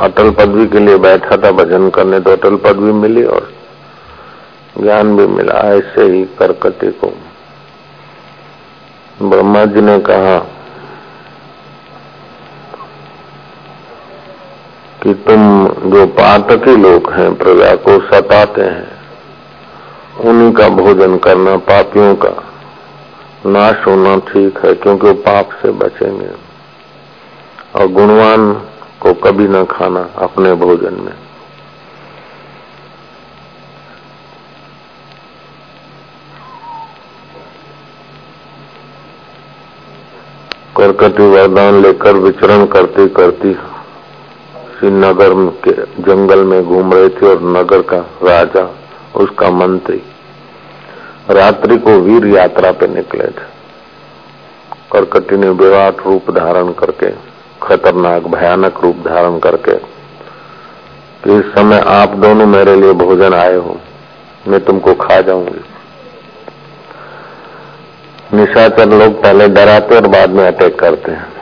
[0.00, 3.52] अटल पदवी के लिए बैठा था, भजन करने तो अटल पदवी मिली और
[4.80, 7.12] ज्ञान भी मिला, ऐसे ही करकटे को।
[9.22, 10.46] ब्रह्मा जी ने कहा
[15.06, 18.92] कि तुम जो पातकी लोग हैं, प्रजा को सताते हैं।
[20.20, 22.44] उन्हीं का भोजन करना पापियों का।
[23.46, 26.28] नाश होना ठीक है, क्योंकि वो पाप से बचेंगे।
[27.74, 28.52] और गुणवान
[29.00, 31.14] को कभी न खाना अपने भोजन में।
[40.76, 43.52] करकटी वरदान लेकर विचरण करती करती
[44.78, 45.32] श्रीनगर
[45.64, 45.72] के
[46.02, 48.68] जंगल में घूम रहे थे और नगर का राजा,
[49.16, 50.02] उसका मंत्री
[51.30, 53.54] रात्रि को वीर यात्रा पे निकले थे।
[54.92, 57.10] करकटी ने विराट रूप धारण करके,
[57.62, 59.74] खतरनाक, भयानक रूप धारण करके,
[61.24, 63.80] कि इस समय आप दोनों मेरे लिए भोजन आए हो,
[64.48, 65.64] मैं तुमको खा जाऊँगी।
[68.34, 71.35] निशाचर लोग पहले डराते और बाद में अटैक करते हैं।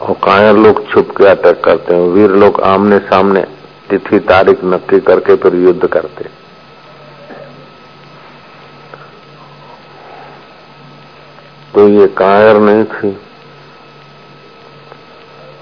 [0.00, 3.40] और कायर लोग छुप के अटैक करते हैं। वीर लोग आमने सामने
[3.90, 6.38] तिथि, तारीख नक्की करके फिर युद्ध करते हैं।
[11.74, 13.08] तो ये कायर नहीं थी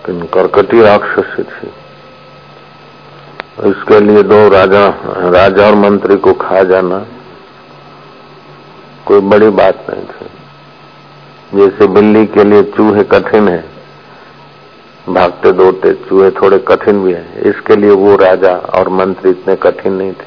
[0.08, 1.68] लेकिन करकटी राक्षसी थी।
[3.70, 4.86] इसके लिए दो राजा
[5.30, 6.98] राजा और मंत्री को खा जाना
[9.06, 10.26] कोई बड़ी बात नहीं थी।
[11.54, 13.60] जैसे बिल्ली के लिए चूहे कठिन है
[15.08, 19.92] भागते दौड़ते चूहे थोड़े कठिन भी है। इसके लिए वो राजा और मंत्री इतने कठिन
[19.92, 20.26] नहीं थे।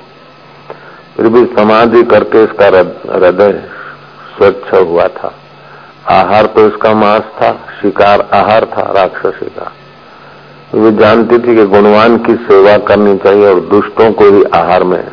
[1.17, 2.67] फिर भी समाधि करके इसका
[3.15, 3.51] हृदय
[4.31, 5.33] स्वच्छ हुआ था।
[6.09, 7.51] आहार तो इसका मांस था,
[7.81, 9.71] शिकार आहार था, राक्षसी का
[10.73, 15.03] वे जानती थी कि गुणवान की सेवा करनी चाहिए और दुष्टों को ही आहार में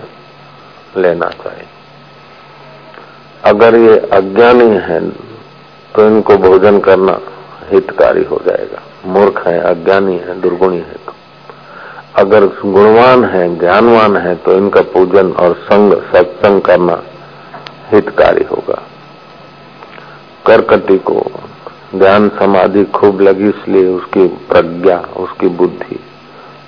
[0.96, 1.66] लेना चाहिए।
[3.44, 5.00] अगर ये अज्ञानी है
[5.94, 7.18] तो इनको भोजन करना
[7.70, 11.12] हितकारी हो जाएगा। मूर्ख है, अज्ञानी है, दुर्गुणी है। तो
[12.16, 17.02] अगर गुणवान है, ज्ञानवान है तो इनका पूजन और संग सत्संग करना
[17.92, 18.82] हितकारी होगा।
[20.46, 21.30] करकटी को
[21.94, 25.98] ध्यान समाधि खूब लगी, इसलिए उसकी प्रज्ञा, उसकी बुद्धि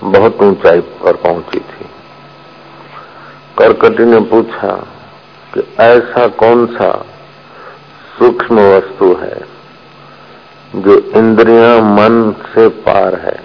[0.02, 1.86] बहुत ऊंचाई पर पहुँची थी।
[3.58, 4.86] करकटी ने पूछा
[5.54, 7.06] कि ऐसा कौन सा
[8.18, 9.49] सूक्ष्म वस्तु है
[10.74, 13.38] जो इंद्रियाँ मन से पार है।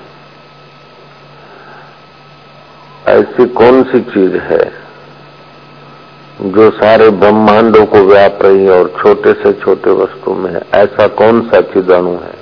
[3.08, 4.64] ऐसी कौन सी चीज़ है
[6.42, 10.62] जो सारे ब्रह्मांडों को व्याप रही है और छोटे से छोटे वस्तु में है?
[10.74, 12.34] ऐसा कौन सा चिदणु है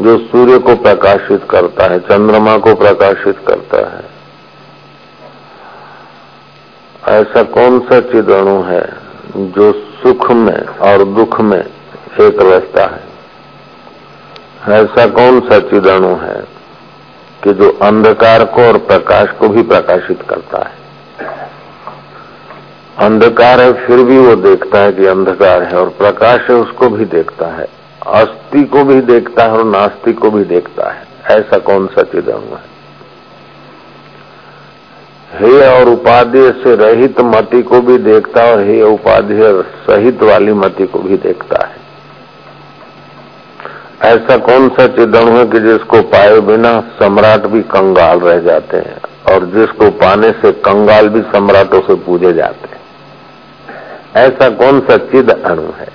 [0.00, 4.04] जो सूर्य को प्रकाशित करता है, चंद्रमा को प्रकाशित करता है?
[7.20, 8.84] ऐसा कौन सा चिदणु है
[9.36, 11.62] जो सुख में और दुख में
[12.20, 13.08] एक रहता है।
[14.82, 16.44] ऐसा कौन सा चिदणु है
[17.44, 20.78] कि जो अंधकार को और प्रकाश को भी प्रकाशित करता है?
[22.98, 27.04] अंधकार है, फिर भी वो देखता है कि अंधकार है और प्रकाश है, उसको भी
[27.04, 27.68] देखता है।
[28.06, 32.52] अस्थि को भी देखता है और नास्ति को भी देखता है। ऐसा कौन सा चिदंग
[32.52, 32.78] है?
[35.34, 40.52] हे और उपाधि से रहित मति को भी देखता है और हे उपाधि सहित वाली
[40.52, 41.77] मति को भी देखता है।
[44.04, 49.00] ऐसा कौन सा चिदम है कि जिसको पाए बिना सम्राट भी कंगाल रह जाते हैं
[49.34, 52.80] और जिसको पाने से कंगाल भी सम्राटों से पूजे जाते हैं?
[54.16, 55.88] ऐसा कौन सा चिद अणु है?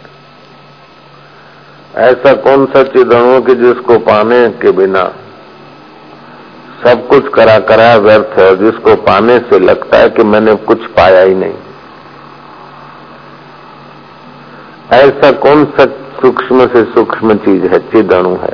[1.95, 5.03] ऐसा कौन सा चिद अणु कि जिसको पाने के बिना
[6.85, 11.21] सब कुछ करा करा व्यर्थ है जिसको पाने से लगता है कि मैंने कुछ पाया
[11.21, 11.53] ही नहीं?
[14.91, 15.85] ऐसा कौन सा
[16.23, 18.53] सूक्ष्म से सूक्ष्म चीज़ है चिदणु है।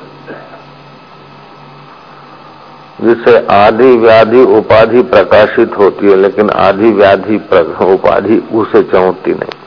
[3.01, 7.35] जिससे आदि व्याधि उपाधि प्रकाशित होती है, लेकिन आदि व्याधि
[7.81, 9.57] उपाधि उसे चौंकती नहीं।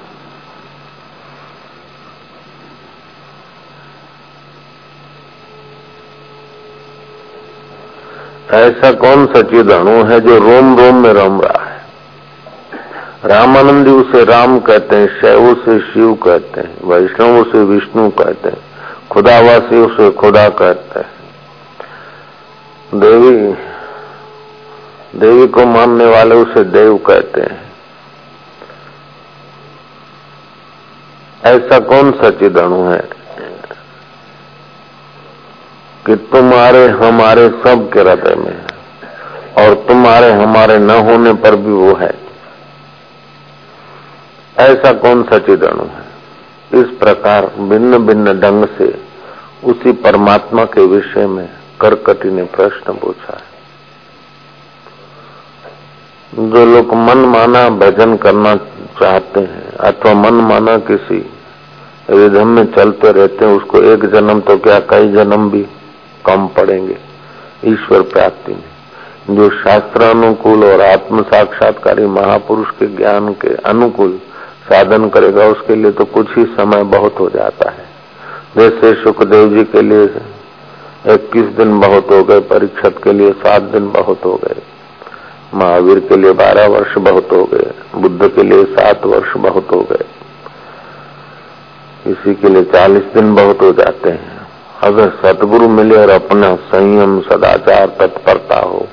[8.51, 11.72] ऐसा कौन सा चीज़ अणु है जो रोम रोम में रम रहा है?
[13.25, 18.63] रामानंदी उसे राम कहते हैं, शैव से शिव कहते हैं, वैष्णव से विष्णु कहते हैं,
[19.11, 21.11] खुदावासी उसे खुदा कहते हैं।
[23.01, 23.55] देवी
[25.21, 27.73] देवी को मानने वाले उसे देव कहते हैं।
[31.45, 33.09] ऐसा कौन सा चिदणु है?
[36.07, 38.65] कि तुम्हारे, हमारे सब के हृदय में
[39.59, 42.22] और तुम्हारे, हमारे न होने पर भी वो है।
[44.63, 46.13] ऐसा कौन सा चिदणु है?
[46.81, 48.87] इस प्रकार भिन्न भिन्न ढंग से
[49.65, 51.49] उसी परमात्मा के विषय में
[51.81, 53.53] करकटी ने प्रश्न पूछा है।
[56.51, 58.55] जो लोग मन माना भजन करना
[59.01, 61.31] चाहते हैं अथवा मन माना किसी
[62.11, 65.67] रिधम में चलते रहते हैं, उसको एक जन्म तो क्या कई जन्म भी
[66.27, 66.99] कम पड़ेंगे?
[67.65, 74.21] ईश्वर प्राप्ति में। जो शास्त्र अनुकूल और आत्म साक्षात्कारी महापुरुष के ज्ञान के अनुकूल
[74.73, 77.91] साधन करेगा, उसके लिए तो कुछ ही समय बहुत हो जाता है।
[78.57, 80.05] जैसे सुखदेव जी के लिए
[81.15, 84.61] इक्कीस दिन बहुत हो गए, परीक्षत के लिए सात दिन बहुत हो गए,
[85.55, 89.81] महावीर के लिए बारह वर्ष बहुत हो गए, बुद्ध के लिए सात वर्ष बहुत हो
[89.91, 90.05] गए।
[92.07, 94.41] इसी के लिए चालीस दिन बहुत हो जाते हैं।
[94.83, 98.87] अगर सतगुरु मिले और अपना संयम, सदाचार, तत्परता हो,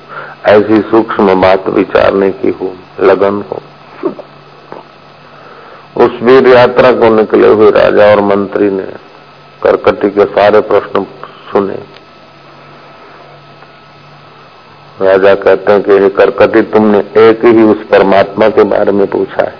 [0.48, 2.72] ऐसी सूक्ष्म बात विचारने की हो,
[3.02, 3.62] लगन हो।
[5.96, 8.86] उस वीर यात्रा को निकले हुए राजा और मंत्री ने
[9.62, 11.04] करकटी के सारे प्रश्न
[11.52, 11.78] सुने।
[15.02, 19.44] राजा कहते हैं कि, हे करकटी, तुमने एक ही उस परमात्मा के बारे में पूछा
[19.44, 19.54] है,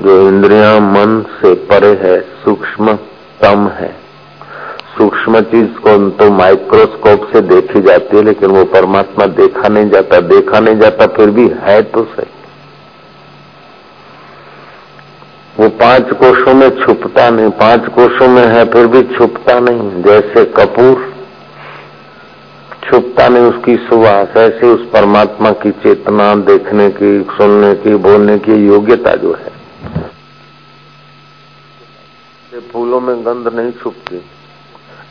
[0.00, 2.92] जो इंद्रिया मन से परे है, सूक्ष्म
[3.42, 3.94] तम है।
[4.98, 10.20] सूक्ष्म चीज़ को तो माइक्रोस्कोप से देखी जाती है, लेकिन वो परमात्मा देखा नहीं जाता।
[10.20, 12.30] देखा नहीं जाता, फिर भी है तो सही।
[15.60, 20.44] वो पाँच कोषों में छुपता नहीं, पाँच कोषों में है, फिर भी छुपता नहीं, जैसे
[20.44, 21.14] कपूर।
[22.84, 28.54] छुपता नहीं, उसकी सुवास, ऐसे उस परमात्मा की चेतना देखने की, सुनने की, बोलने की
[28.66, 29.54] योग्यता जो है।
[32.72, 34.22] फूलों में गंध नहीं छुपती।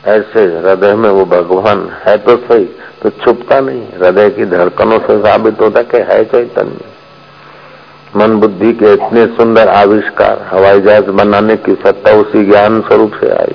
[0.06, 2.64] ऐसे हृदय में वो भगवान है तो सही
[3.02, 6.95] तो छुपता नहीं, हृदय की धड़कनों से साबित होता कि है चैतन्य।
[8.16, 13.30] मन बुद्धि के इतने सुंदर आविष्कार, हवाई जहाज़ बनाने की सत्ता उसी ज्ञान स्वरूप से
[13.30, 13.54] आई।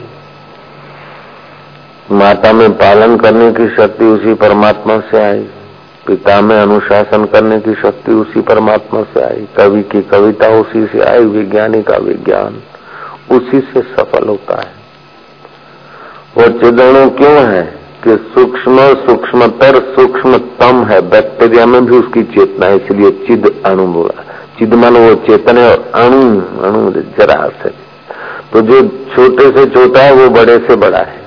[2.12, 5.48] माता में पालन करने की शक्ति उसी परमात्मा से आई।
[6.08, 11.02] पिता में अनुशासन करने की शक्ति उसी परमात्मा से आई। कवि की कविता उसी से
[11.02, 12.62] आई विज्ञानी का विज्ञान
[13.32, 14.74] उसी से सफल होता है।
[16.38, 17.62] वो चिदणु क्यों है
[18.04, 21.02] कि सूक्ष्म सूक्ष्मतर सूक्ष्मतम है?
[21.02, 24.24] बैक्टीरिया में भी उसकी चेतना है, इसलिए चिद अणु बोला
[24.62, 26.18] चिद मन वो चेतन है और अणु
[26.64, 27.70] अणु जरा से।
[28.52, 28.82] तो जो
[29.14, 31.20] छोटे से छोटा है, वो बड़े से बड़ा है।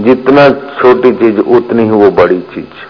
[0.00, 0.48] जितना
[0.80, 2.82] छोटी चीज़, उतनी ही वो बड़ी चीज़।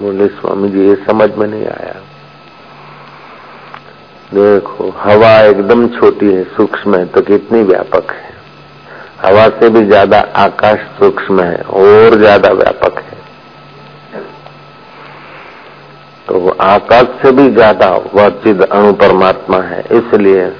[0.00, 1.94] बोले स्वामी जी ये समझ में नहीं आया।
[4.32, 8.34] देखो, हवा एकदम छोटी है, सूक्ष्म है तो कितनी व्यापक है।
[9.20, 13.14] हवा से भी ज़्यादा आकाश सूक्ष्म है, और ज़्यादा व्यापक है
[16.28, 20.52] तो आकाश से भी ज़्यादा वह चिद अणु परमात्मा है। इसलिए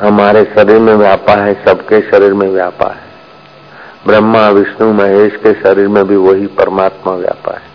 [0.00, 3.04] हमारे शरीर में व्यापा है, सबके शरीर में व्यापा है।
[4.06, 7.74] ब्रह्मा, विष्णु, महेश के शरीर में भी वही परमात्मा व्यापा है।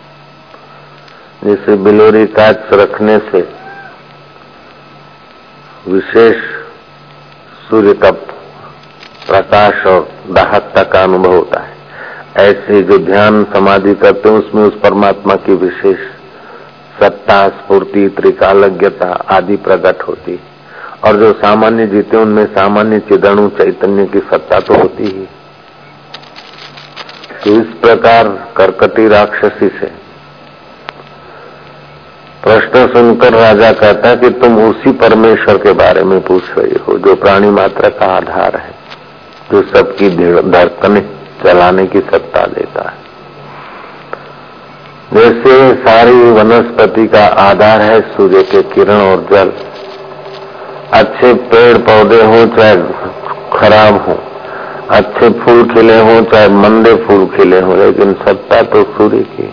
[1.44, 3.40] जैसे बिलोरी काच रखने से
[5.88, 6.36] विशेष
[7.68, 8.10] सूर्य का
[9.28, 11.70] प्रकाश और दाहकता का अनुभव होता है।
[12.40, 15.98] ऐसे जो ध्यान समाधि करते हैं, उसमें उस परमात्मा की विशेष
[17.00, 20.40] सत्ता, स्फूर्ति, त्रिकालज्ञता आदि प्रकट होती
[21.04, 25.28] और जो सामान्य जीते, उनमें सामान्य चिदणु चैतन्य की सत्ता तो होती ही।
[27.44, 29.90] तो इस प्रकार करकटी राक्षसी से
[32.42, 37.14] प्रश्न सुनकर राजा कहता कि तुम उसी परमेश्वर के बारे में पूछ रही हो, जो
[37.14, 38.74] प्राणी मात्रा का आधार है,
[39.52, 40.08] जो सबकी
[40.50, 41.00] धड़कने,
[41.44, 43.01] चलाने की सत्ता देता है।
[45.14, 49.50] जैसे सारी वनस्पति का आधार है सूर्य के किरण और जल।
[50.92, 52.76] अच्छे पेड़ पौधे हो, चाहे
[53.52, 54.16] खराब हो,
[54.90, 59.50] अच्छे फूल खिले हों, चाहे मंदे फूल खिले हों, लेकिन सत्ता तो सूर्य की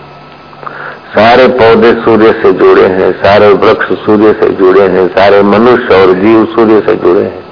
[1.09, 6.13] सारे पौधे सूर्य से जुड़े हैं, सारे वृक्ष सूर्य से जुड़े हैं, सारे मनुष्य और
[6.15, 7.47] जीव सूर्य से जुड़े हैं।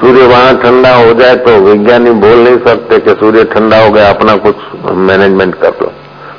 [0.00, 4.08] सूर्य वहाँ ठंडा हो जाए तो विज्ञानी बोल नहीं सकते कि सूर्य ठंडा हो गया,
[4.10, 4.56] अपना कुछ
[5.02, 5.92] मैनेजमेंट कर लो।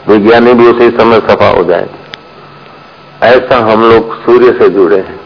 [0.08, 1.89] विज्ञानी भी उसी समय सफ़ा हो जाए
[3.24, 5.20] ऐसा हम लोग सूर्य से जुड़े हैं।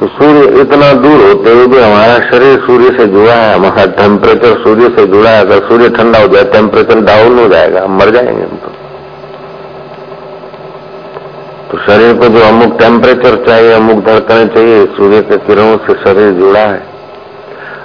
[0.00, 4.62] तो सूर्य इतना दूर होते हुए भी हमारा शरीर सूर्य से जुड़ा है। हमारा टेम्परेचर
[4.62, 8.10] सूर्य से जुड़ा है। अगर सूर्य ठंडा हो जाए टेम्परेचर डाउन हो जाएगा। हम मर
[8.10, 8.72] जाएँगे हम तो।
[11.70, 16.32] तो शरीर को जो अमुक टेम्परेचर चाहिए, अमुक धड़कने चाहिए, सूर्य के किरणों से शरीर
[16.32, 16.82] जुड़ा है।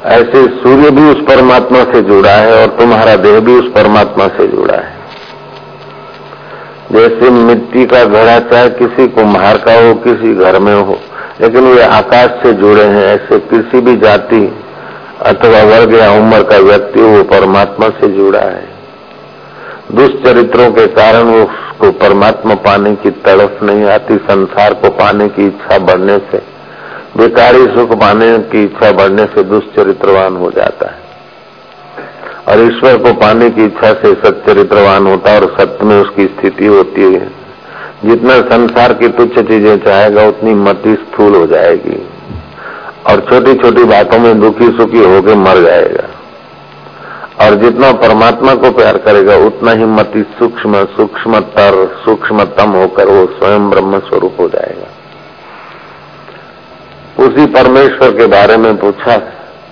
[0.06, 4.47] ऐसे सूर्य भी उस परमात्मा से जुड़ा है और तुम्हारा देह भी उस परमात्मा से
[4.47, 4.94] जुड़ा है।
[6.91, 10.97] जैसे मिट्टी का घड़ा चाहे किसी कुम्हार का हो, किसी घर में हो,
[11.41, 14.45] लेकिन वे आकाश से जुड़े हैं, ऐसे किसी भी जाति
[15.21, 18.67] अथवा वर्ग या उम्र का व्यक्ति वो परमात्मा से जुड़ा है।
[19.91, 25.47] दुष्चरित्रों के कारण वो उसको परमात्मा पाने की तड़फ नहीं आती, संसार को पाने की
[25.47, 26.41] इच्छा बढ़ने से,
[27.17, 31.05] बेकारी सुख पाने की इच्छा बढ़ने से दुष्चरित्रवान हो जाता है।
[32.47, 36.65] और ईश्वर को पाने की इच्छा से सच्चरित्रवान होता है और सत्य में उसकी स्थिति
[36.65, 37.27] होती है।
[38.05, 42.07] जितना संसार की तुच्छ चीज़ें चाहेगा, उतनी मति स्थूल हो जाएगी।
[43.07, 46.03] और छोटी छोटी बातों में दुखी सुखी होकर मर जाएगा।
[47.45, 53.69] और जितना परमात्मा को प्यार करेगा, उतना ही मति सूक्ष्म, सूक्ष्मतर, सूक्ष्मतम होकर वो स्वयं
[53.69, 54.87] ब्रह्म स्वरूप हो जाएगा।
[57.25, 59.17] उसी परमेश्वर के बारे में पूछा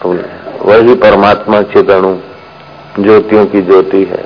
[0.01, 0.23] तुमने,
[0.61, 2.15] वही परमात्मा चेतणु
[2.99, 4.25] ज्योतियों की ज्योति है।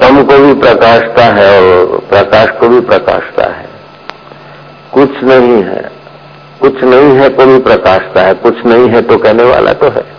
[0.00, 3.68] तम को भी प्रकाशता है और प्रकाश को भी प्रकाशता है।
[4.92, 5.90] कुछ नहीं है।
[6.60, 10.18] कुछ नहीं है तो भी प्रकाशता है। कुछ नहीं है तो कहने वाला तो है।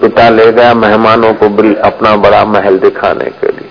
[0.00, 1.46] पिता ले गया मेहमानों को
[1.80, 3.70] अपना बड़ा महल दिखाने के लिए।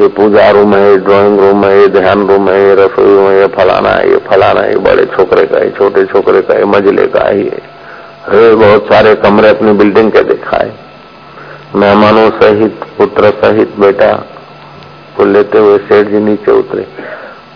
[0.00, 3.40] ये पूजा रूम है, ड्राइंग रूम है ये ध्यान रूम है ये रसोई रूम है,
[3.40, 7.06] ये फलाना है, ये फलाना है बड़े छोकरे का है, छोटे छोकरे का है, मजले
[7.06, 7.77] का है, ये।
[8.30, 10.72] बहुत सारे कमरे अपनी बिल्डिंग के दिखाए।
[11.74, 14.12] मेहमानों सहित, पुत्र सहित, बेटा
[15.16, 16.82] को लेते हुए सेठ जी नीचे उतरे।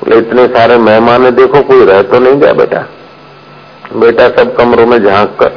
[0.00, 2.84] बोले, इतने सारे मेहमान है, देखो, कोई रह तो नहीं गया बेटा।
[3.96, 5.52] बेटा सब कमरों में झाँक कर,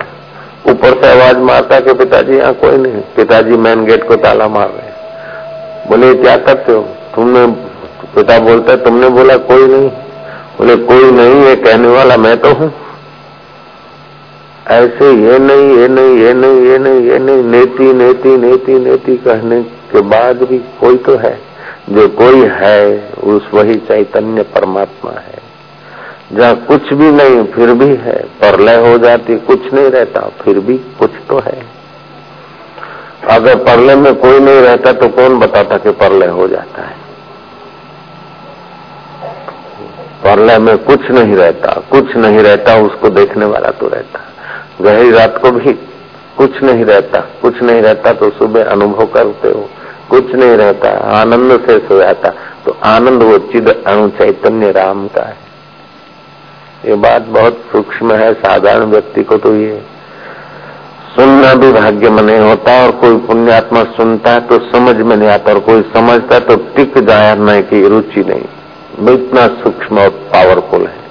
[0.72, 4.70] ऊपर से आवाज़ मारता कि पिताजी, यहाँ कोई नहीं। पिताजी मेन गेट को ताला मार
[4.70, 6.82] रहे बोले, क्या करते हो?
[7.16, 7.48] तुमने,
[8.16, 9.90] पिता बोलता तुमने बोला, कोई नहीं।
[10.58, 12.74] बोले, कोई नहीं, ये कहने वाला मैं तो हूँ।
[14.68, 19.18] ऐसे ये नहीं ये नहीं ये नहीं ये नहीं ये नहीं, नेति नेति नेति नेति
[19.18, 21.40] कहने के बाद भी कोई तो है।
[21.90, 25.46] जो कोई है, उस वही चैतन्य परमात्मा है।
[26.34, 30.78] जहाँ कुछ भी नहीं, फिर भी है। परलय हो जाती, कुछ नहीं रहता, फिर भी
[30.78, 31.66] कुछ तो है।
[33.30, 36.96] अगर परलय में कोई नहीं रहता तो कौन बताता कि परलय हो जाता है?
[40.24, 44.20] परलय में कुछ नहीं रहता, कुछ नहीं रहता, उसको देखने वाला तो रहता।
[44.82, 45.74] गहरी रात को भी
[46.38, 49.70] कुछ नहीं रहता, कुछ नहीं रहता तो सुबह अनुभव करते हो,
[50.10, 52.30] कुछ नहीं रहता, आनंद से सो जाता
[52.66, 55.38] तो आनंद वो चिद अणु चैतन्य राम का है।
[56.86, 59.82] ये बात बहुत सूक्ष्म है, साधारण व्यक्ति को तो ये
[61.16, 65.30] सुनना भी भाग्य में नहीं होता और कोई पुण्यात्मा सुनता है तो समझ में नहीं
[65.30, 71.05] आता और कोई समझता तो टिक जाए की रुचि नहीं। इतना सूक्ष्म और पावरफुल है।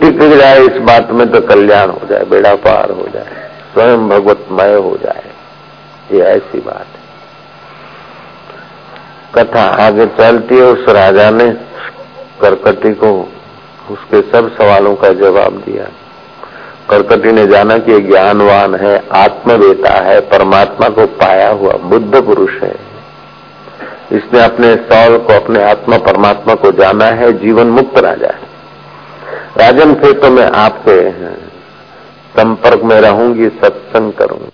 [0.00, 4.74] टिक जाए इस बात में तो कल्याण हो जाए, बेड़ा पार हो जाए, स्वयं भगवतमय
[4.74, 5.24] हो जाए।
[6.12, 7.08] ये ऐसी बात है।
[9.34, 11.48] कथा आगे चलती है, उस राजा ने
[12.40, 13.32] करकटी को
[13.90, 15.84] उसके सब सवालों का जवाब दिया।
[16.90, 22.76] करकटी ने जाना कि ज्ञानवान है, आत्मवेता है, परमात्मा को पाया हुआ बुद्ध पुरुष है।
[24.12, 28.57] इसने अपने सौल को, अपने आत्मा, परमात्मा को जाना है, जीवन मुक्त राजा है।
[29.60, 30.96] राजन फिर तो मैं आपके
[32.34, 34.50] संपर्क में रहूँगी सत्संग करूँगी।